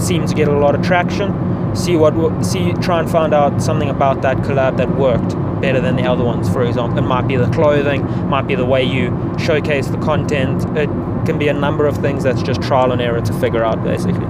seem 0.01 0.25
to 0.25 0.33
get 0.33 0.47
a 0.47 0.57
lot 0.57 0.73
of 0.73 0.81
traction. 0.81 1.75
See 1.75 1.95
what, 1.95 2.43
see, 2.43 2.73
try 2.81 2.99
and 2.99 3.09
find 3.09 3.35
out 3.35 3.61
something 3.61 3.89
about 3.89 4.23
that 4.23 4.37
collab 4.37 4.77
that 4.77 4.89
worked 4.95 5.35
better 5.61 5.81
than 5.81 5.95
the 5.95 6.03
other 6.03 6.23
ones. 6.23 6.49
For 6.49 6.63
example, 6.63 6.97
it 6.97 7.07
might 7.07 7.27
be 7.27 7.35
the 7.35 7.49
clothing, 7.49 8.03
might 8.29 8.47
be 8.47 8.55
the 8.55 8.65
way 8.65 8.83
you 8.83 9.09
showcase 9.39 9.87
the 9.87 9.97
content. 9.97 10.65
It 10.77 10.89
can 11.25 11.37
be 11.37 11.47
a 11.47 11.53
number 11.53 11.85
of 11.85 11.97
things 11.97 12.23
that's 12.23 12.41
just 12.41 12.61
trial 12.61 12.91
and 12.91 13.01
error 13.01 13.21
to 13.21 13.33
figure 13.33 13.63
out, 13.63 13.83
basically. 13.83 14.27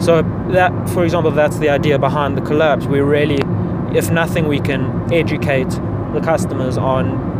So 0.00 0.22
that, 0.50 0.72
for 0.90 1.04
example, 1.04 1.30
that's 1.30 1.58
the 1.58 1.68
idea 1.68 1.98
behind 1.98 2.36
the 2.36 2.40
collabs. 2.40 2.86
We 2.86 3.00
really, 3.00 3.38
if 3.96 4.10
nothing, 4.10 4.48
we 4.48 4.60
can 4.60 5.12
educate 5.12 5.70
the 6.12 6.20
customers 6.22 6.76
on 6.76 7.30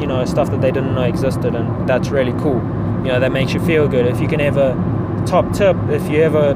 you 0.00 0.06
know 0.06 0.24
stuff 0.24 0.50
that 0.50 0.60
they 0.60 0.70
didn't 0.70 0.94
know 0.94 1.02
existed 1.02 1.54
and 1.54 1.88
that's 1.88 2.08
really 2.08 2.32
cool 2.40 2.56
you 3.04 3.12
know 3.12 3.20
that 3.20 3.30
makes 3.30 3.52
you 3.52 3.60
feel 3.60 3.86
good 3.86 4.06
if 4.06 4.20
you 4.20 4.26
can 4.26 4.40
ever 4.40 4.72
top 5.26 5.52
tip 5.52 5.76
if 5.90 6.08
you 6.10 6.22
ever 6.22 6.54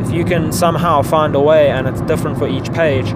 if 0.00 0.10
you 0.10 0.24
can 0.24 0.50
somehow 0.52 1.02
find 1.02 1.34
a 1.34 1.40
way 1.40 1.70
and 1.70 1.86
it's 1.86 2.00
different 2.02 2.38
for 2.38 2.48
each 2.48 2.72
page 2.72 3.12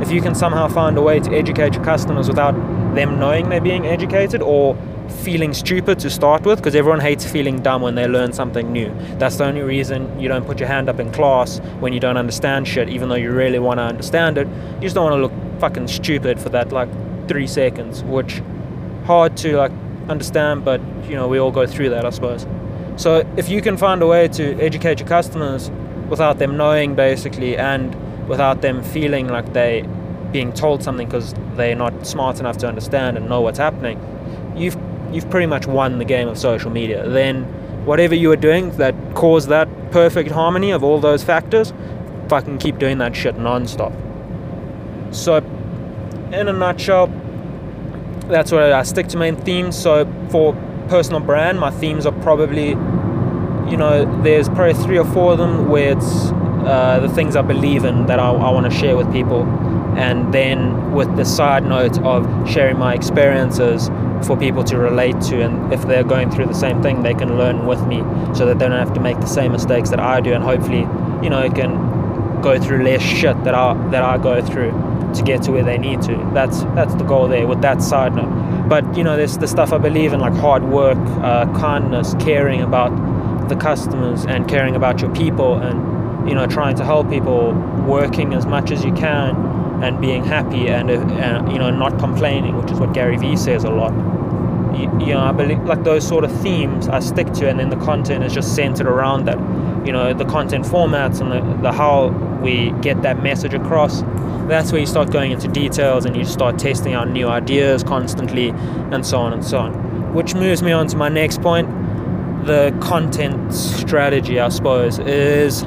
if 0.00 0.10
you 0.10 0.20
can 0.20 0.34
somehow 0.34 0.68
find 0.68 0.98
a 0.98 1.02
way 1.02 1.20
to 1.20 1.32
educate 1.32 1.74
your 1.74 1.84
customers 1.84 2.28
without 2.28 2.52
them 2.94 3.18
knowing 3.18 3.48
they're 3.48 3.60
being 3.60 3.86
educated 3.86 4.42
or 4.42 4.76
feeling 5.22 5.54
stupid 5.54 5.98
to 6.00 6.10
start 6.10 6.44
with 6.44 6.58
because 6.58 6.74
everyone 6.74 7.00
hates 7.00 7.24
feeling 7.24 7.62
dumb 7.62 7.82
when 7.82 7.94
they 7.94 8.06
learn 8.06 8.32
something 8.32 8.72
new. 8.72 8.92
That's 9.18 9.36
the 9.36 9.44
only 9.44 9.62
reason 9.62 10.18
you 10.20 10.28
don't 10.28 10.44
put 10.44 10.58
your 10.58 10.68
hand 10.68 10.88
up 10.88 11.00
in 11.00 11.12
class 11.12 11.58
when 11.80 11.92
you 11.92 12.00
don't 12.00 12.16
understand 12.16 12.68
shit 12.68 12.88
even 12.88 13.08
though 13.08 13.14
you 13.14 13.32
really 13.32 13.58
want 13.58 13.78
to 13.78 13.84
understand 13.84 14.38
it. 14.38 14.46
You 14.46 14.82
just 14.82 14.94
don't 14.94 15.10
want 15.10 15.14
to 15.14 15.22
look 15.22 15.60
fucking 15.60 15.88
stupid 15.88 16.40
for 16.40 16.48
that 16.50 16.72
like 16.72 16.88
three 17.28 17.46
seconds 17.46 18.02
which 18.04 18.42
hard 19.04 19.36
to 19.38 19.56
like 19.56 19.72
understand 20.08 20.64
but 20.64 20.80
you 21.08 21.16
know 21.16 21.26
we 21.26 21.38
all 21.38 21.50
go 21.50 21.66
through 21.66 21.90
that 21.90 22.04
i 22.04 22.10
suppose. 22.10 22.46
So 22.96 23.26
if 23.36 23.48
you 23.48 23.62
can 23.62 23.76
find 23.76 24.02
a 24.02 24.06
way 24.06 24.28
to 24.28 24.60
educate 24.60 25.00
your 25.00 25.08
customers 25.08 25.70
without 26.08 26.38
them 26.38 26.56
knowing 26.56 26.94
basically 26.94 27.56
and 27.56 27.94
without 28.26 28.62
them 28.62 28.82
feeling 28.82 29.28
like 29.28 29.52
they 29.52 29.88
being 30.32 30.52
told 30.52 30.82
something 30.82 31.06
because 31.06 31.34
they're 31.54 31.76
not 31.76 32.06
smart 32.06 32.40
enough 32.40 32.56
to 32.58 32.66
understand 32.66 33.16
and 33.16 33.28
know 33.28 33.40
what's 33.40 33.58
happening 33.58 33.98
you've 34.56 34.76
you've 35.12 35.28
pretty 35.30 35.46
much 35.46 35.66
won 35.66 35.98
the 35.98 36.04
game 36.04 36.28
of 36.28 36.38
social 36.38 36.70
media. 36.70 37.08
Then 37.08 37.44
whatever 37.84 38.14
you 38.14 38.28
were 38.28 38.36
doing 38.36 38.70
that 38.78 38.94
caused 39.14 39.48
that 39.48 39.68
perfect 39.90 40.30
harmony 40.30 40.72
of 40.72 40.82
all 40.82 41.00
those 41.00 41.22
factors 41.22 41.72
fucking 42.28 42.58
keep 42.58 42.78
doing 42.78 42.98
that 42.98 43.14
shit 43.14 43.38
non-stop. 43.38 43.92
So 45.12 45.36
in 46.32 46.48
a 46.48 46.52
nutshell 46.52 47.06
that's 48.26 48.50
what 48.50 48.62
I 48.62 48.82
stick 48.82 49.06
to 49.08 49.16
main 49.16 49.36
themes. 49.36 49.78
So 49.78 50.04
for 50.30 50.54
personal 50.88 51.20
brand 51.20 51.60
my 51.60 51.70
themes 51.70 52.06
are 52.06 52.12
probably 52.22 52.70
you 52.70 53.76
know 53.76 54.22
there's 54.22 54.48
probably 54.48 54.74
three 54.74 54.98
or 54.98 55.04
four 55.04 55.32
of 55.32 55.38
them 55.38 55.68
where 55.68 55.96
it's 55.96 56.30
uh, 56.66 57.00
the 57.00 57.08
things 57.08 57.36
I 57.36 57.42
believe 57.42 57.84
in 57.84 58.06
that 58.06 58.18
I, 58.18 58.30
I 58.30 58.50
want 58.50 58.70
to 58.70 58.76
share 58.76 58.96
with 58.96 59.10
people, 59.12 59.42
and 59.96 60.34
then 60.34 60.92
with 60.92 61.14
the 61.16 61.24
side 61.24 61.64
note 61.64 61.98
of 62.02 62.26
sharing 62.48 62.78
my 62.78 62.94
experiences 62.94 63.88
for 64.26 64.36
people 64.36 64.64
to 64.64 64.78
relate 64.78 65.20
to, 65.22 65.42
and 65.42 65.72
if 65.72 65.82
they're 65.82 66.04
going 66.04 66.30
through 66.30 66.46
the 66.46 66.54
same 66.54 66.82
thing, 66.82 67.02
they 67.02 67.14
can 67.14 67.38
learn 67.38 67.66
with 67.66 67.86
me, 67.86 67.98
so 68.34 68.46
that 68.46 68.58
they 68.58 68.68
don't 68.68 68.78
have 68.78 68.94
to 68.94 69.00
make 69.00 69.20
the 69.20 69.26
same 69.26 69.52
mistakes 69.52 69.90
that 69.90 70.00
I 70.00 70.20
do, 70.20 70.32
and 70.32 70.42
hopefully, 70.42 70.86
you 71.22 71.30
know, 71.30 71.48
can 71.50 72.40
go 72.42 72.58
through 72.58 72.82
less 72.84 73.02
shit 73.02 73.42
that 73.44 73.54
I 73.54 73.74
that 73.90 74.02
I 74.02 74.18
go 74.18 74.42
through 74.42 74.72
to 75.14 75.22
get 75.22 75.42
to 75.42 75.52
where 75.52 75.64
they 75.64 75.78
need 75.78 76.02
to. 76.02 76.16
That's 76.34 76.62
that's 76.74 76.94
the 76.94 77.04
goal 77.04 77.28
there 77.28 77.46
with 77.46 77.62
that 77.62 77.82
side 77.82 78.14
note. 78.14 78.68
But 78.68 78.96
you 78.96 79.04
know, 79.04 79.16
there's 79.16 79.38
the 79.38 79.48
stuff 79.48 79.72
I 79.72 79.78
believe 79.78 80.12
in, 80.12 80.20
like 80.20 80.34
hard 80.34 80.64
work, 80.64 80.98
uh, 80.98 81.46
kindness, 81.58 82.14
caring 82.20 82.60
about 82.62 83.48
the 83.48 83.56
customers, 83.56 84.26
and 84.26 84.48
caring 84.48 84.74
about 84.74 85.00
your 85.00 85.14
people, 85.14 85.58
and 85.58 85.95
you 86.26 86.34
know, 86.34 86.46
trying 86.46 86.76
to 86.76 86.84
help 86.84 87.08
people, 87.08 87.52
working 87.86 88.34
as 88.34 88.46
much 88.46 88.70
as 88.70 88.84
you 88.84 88.92
can, 88.92 89.82
and 89.82 90.00
being 90.00 90.24
happy 90.24 90.68
and, 90.68 90.90
uh, 90.90 90.94
and 90.94 91.52
you 91.52 91.58
know, 91.58 91.70
not 91.70 91.98
complaining, 91.98 92.56
which 92.56 92.70
is 92.70 92.78
what 92.78 92.94
Gary 92.94 93.16
Vee 93.16 93.36
says 93.36 93.64
a 93.64 93.70
lot. 93.70 93.92
You, 94.76 95.06
you, 95.06 95.14
know, 95.14 95.20
I 95.20 95.32
believe 95.32 95.62
like 95.64 95.84
those 95.84 96.06
sort 96.06 96.24
of 96.24 96.40
themes 96.42 96.88
I 96.88 97.00
stick 97.00 97.32
to, 97.34 97.48
and 97.48 97.58
then 97.58 97.70
the 97.70 97.76
content 97.76 98.24
is 98.24 98.32
just 98.32 98.54
centered 98.54 98.86
around 98.86 99.26
that. 99.26 99.38
You 99.86 99.92
know, 99.92 100.12
the 100.12 100.24
content 100.24 100.64
formats 100.64 101.20
and 101.20 101.30
the, 101.30 101.62
the 101.62 101.72
how 101.72 102.08
we 102.42 102.72
get 102.82 103.02
that 103.02 103.22
message 103.22 103.54
across. 103.54 104.02
That's 104.48 104.72
where 104.72 104.80
you 104.80 104.86
start 104.86 105.10
going 105.10 105.32
into 105.32 105.48
details 105.48 106.04
and 106.04 106.16
you 106.16 106.24
start 106.24 106.58
testing 106.58 106.94
out 106.94 107.08
new 107.08 107.28
ideas 107.28 107.82
constantly, 107.82 108.48
and 108.48 109.06
so 109.06 109.18
on 109.18 109.32
and 109.32 109.44
so 109.44 109.58
on. 109.58 110.14
Which 110.14 110.34
moves 110.34 110.62
me 110.62 110.72
on 110.72 110.88
to 110.88 110.96
my 110.96 111.08
next 111.08 111.40
point. 111.40 111.68
The 112.46 112.76
content 112.80 113.52
strategy, 113.52 114.38
I 114.38 114.50
suppose, 114.50 114.98
is 115.00 115.64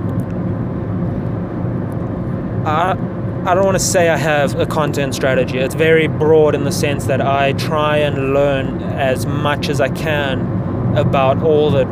I, 2.70 2.92
I 3.46 3.56
don't 3.56 3.66
want 3.66 3.80
to 3.80 3.84
say 3.84 4.10
I 4.10 4.18
have 4.18 4.60
a 4.60 4.66
content 4.66 5.16
strategy. 5.16 5.58
It's 5.58 5.74
very 5.74 6.08
broad 6.08 6.54
in 6.54 6.66
the 6.66 6.72
sense 6.72 7.06
that 7.06 7.20
I 7.20 7.54
try 7.54 7.98
and 7.98 8.34
learn 8.34 8.84
as 8.84 9.26
much 9.26 9.70
as 9.70 9.82
I 9.82 9.90
can 9.90 10.96
about 10.96 11.42
all 11.42 11.72
the 11.72 11.86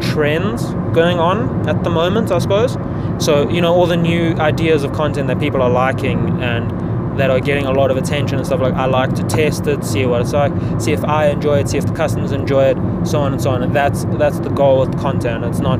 trends 0.00 0.64
going 0.94 1.18
on 1.18 1.68
at 1.68 1.84
the 1.84 1.90
moment, 1.90 2.32
I 2.32 2.38
suppose. 2.38 2.78
So, 3.18 3.48
you 3.50 3.60
know, 3.60 3.74
all 3.74 3.86
the 3.86 3.96
new 3.96 4.34
ideas 4.36 4.84
of 4.84 4.92
content 4.92 5.28
that 5.28 5.38
people 5.38 5.60
are 5.60 5.70
liking 5.70 6.42
and 6.42 7.18
that 7.18 7.30
are 7.30 7.40
getting 7.40 7.66
a 7.66 7.72
lot 7.72 7.90
of 7.90 7.98
attention 7.98 8.38
and 8.38 8.46
stuff 8.46 8.60
like 8.60 8.72
I 8.72 8.86
like 8.86 9.14
to 9.16 9.22
test 9.24 9.66
it, 9.66 9.84
see 9.84 10.06
what 10.06 10.22
it's 10.22 10.32
like, 10.32 10.52
see 10.80 10.92
if 10.92 11.04
I 11.04 11.28
enjoy 11.28 11.58
it, 11.58 11.68
see 11.68 11.76
if 11.76 11.84
the 11.84 11.92
customers 11.92 12.32
enjoy 12.32 12.64
it, 12.64 13.06
so 13.06 13.20
on 13.20 13.32
and 13.32 13.42
so 13.42 13.50
on. 13.50 13.62
And 13.62 13.76
that's 13.76 14.06
that's 14.16 14.38
the 14.38 14.48
goal 14.48 14.80
with 14.80 14.98
content. 14.98 15.44
It's 15.44 15.60
not 15.60 15.78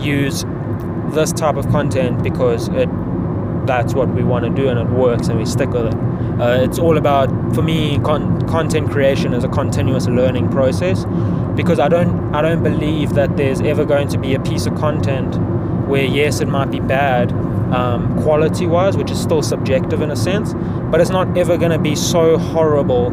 use 0.00 0.46
this 1.12 1.30
type 1.32 1.56
of 1.56 1.68
content 1.68 2.22
because 2.22 2.68
it 2.68 2.88
that's 3.66 3.94
what 3.94 4.08
we 4.08 4.22
want 4.22 4.44
to 4.44 4.50
do 4.50 4.68
and 4.68 4.78
it 4.78 4.88
works 4.88 5.28
and 5.28 5.38
we 5.38 5.44
stick 5.46 5.70
with 5.70 5.86
it. 5.86 5.94
Uh, 6.40 6.60
it's 6.62 6.78
all 6.78 6.96
about, 6.96 7.28
for 7.54 7.62
me, 7.62 7.98
con- 8.00 8.40
content 8.48 8.90
creation 8.90 9.32
is 9.34 9.44
a 9.44 9.48
continuous 9.48 10.06
learning 10.06 10.50
process 10.50 11.04
because 11.54 11.78
I 11.78 11.88
don't, 11.88 12.34
I 12.34 12.42
don't 12.42 12.62
believe 12.62 13.14
that 13.14 13.36
there's 13.36 13.60
ever 13.60 13.84
going 13.84 14.08
to 14.08 14.18
be 14.18 14.34
a 14.34 14.40
piece 14.40 14.66
of 14.66 14.74
content 14.74 15.36
where, 15.88 16.04
yes, 16.04 16.40
it 16.40 16.48
might 16.48 16.70
be 16.70 16.80
bad 16.80 17.32
um, 17.72 18.22
quality 18.22 18.66
wise, 18.66 18.96
which 18.96 19.10
is 19.10 19.20
still 19.20 19.42
subjective 19.42 20.00
in 20.02 20.10
a 20.10 20.16
sense, 20.16 20.54
but 20.90 21.00
it's 21.00 21.10
not 21.10 21.36
ever 21.36 21.56
going 21.56 21.72
to 21.72 21.78
be 21.78 21.94
so 21.94 22.38
horrible 22.38 23.10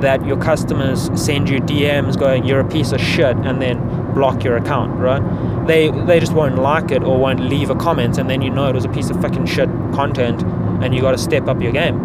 that 0.00 0.24
your 0.24 0.36
customers 0.36 1.10
send 1.20 1.48
you 1.48 1.60
DMs 1.60 2.18
going, 2.18 2.44
you're 2.44 2.60
a 2.60 2.68
piece 2.68 2.92
of 2.92 3.00
shit, 3.00 3.36
and 3.38 3.60
then 3.60 4.07
block 4.18 4.44
your 4.44 4.56
account, 4.56 4.98
right? 4.98 5.22
They 5.66 5.90
they 6.08 6.18
just 6.20 6.32
won't 6.32 6.56
like 6.56 6.90
it 6.90 7.02
or 7.02 7.18
won't 7.18 7.40
leave 7.40 7.70
a 7.70 7.76
comment, 7.76 8.18
and 8.18 8.28
then 8.28 8.42
you 8.42 8.50
know 8.50 8.68
it 8.68 8.74
was 8.74 8.84
a 8.84 8.88
piece 8.98 9.10
of 9.10 9.20
fucking 9.22 9.46
shit 9.46 9.68
content, 9.94 10.42
and 10.82 10.94
you 10.94 11.00
got 11.00 11.12
to 11.12 11.18
step 11.18 11.48
up 11.48 11.62
your 11.62 11.72
game. 11.72 11.96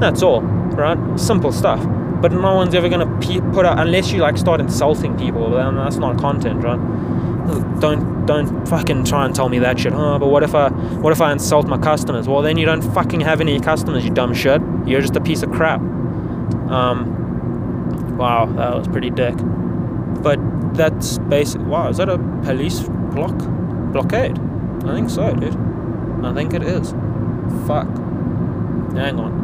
That's 0.00 0.22
all, 0.22 0.42
right? 0.42 0.98
Simple 1.18 1.52
stuff. 1.52 1.80
But 2.22 2.32
no 2.32 2.54
one's 2.54 2.74
ever 2.74 2.88
gonna 2.88 3.06
put 3.52 3.64
out 3.64 3.78
unless 3.78 4.10
you 4.12 4.18
like 4.20 4.36
start 4.38 4.60
insulting 4.60 5.16
people. 5.16 5.50
Then 5.50 5.76
that's 5.76 5.98
not 5.98 6.18
content, 6.18 6.64
right? 6.64 6.80
Don't 7.80 8.26
don't 8.26 8.66
fucking 8.68 9.04
try 9.04 9.24
and 9.26 9.34
tell 9.34 9.48
me 9.48 9.58
that 9.60 9.78
shit. 9.78 9.92
Oh, 9.92 10.18
but 10.18 10.28
what 10.28 10.42
if 10.42 10.54
I 10.54 10.70
what 11.04 11.12
if 11.12 11.20
I 11.20 11.30
insult 11.32 11.68
my 11.68 11.78
customers? 11.78 12.26
Well, 12.28 12.42
then 12.42 12.56
you 12.56 12.66
don't 12.66 12.82
fucking 12.82 13.20
have 13.20 13.40
any 13.40 13.60
customers, 13.60 14.04
you 14.04 14.10
dumb 14.10 14.34
shit. 14.34 14.60
You're 14.86 15.00
just 15.00 15.16
a 15.16 15.20
piece 15.20 15.42
of 15.42 15.50
crap. 15.52 15.80
Um, 16.78 17.18
Wow, 18.18 18.46
that 18.46 18.74
was 18.76 18.88
pretty 18.88 19.10
dick. 19.10 19.36
But 20.22 20.38
that's 20.74 21.18
basic. 21.18 21.60
Wow, 21.62 21.88
is 21.88 21.96
that 21.98 22.08
a 22.08 22.18
police 22.18 22.80
block 23.14 23.36
blockade? 23.92 24.38
I 24.84 24.94
think 24.94 25.10
so, 25.10 25.32
dude. 25.34 25.56
I 26.24 26.32
think 26.34 26.54
it 26.54 26.62
is. 26.62 26.90
Fuck. 27.66 27.88
Hang 28.94 29.18
on. 29.18 29.37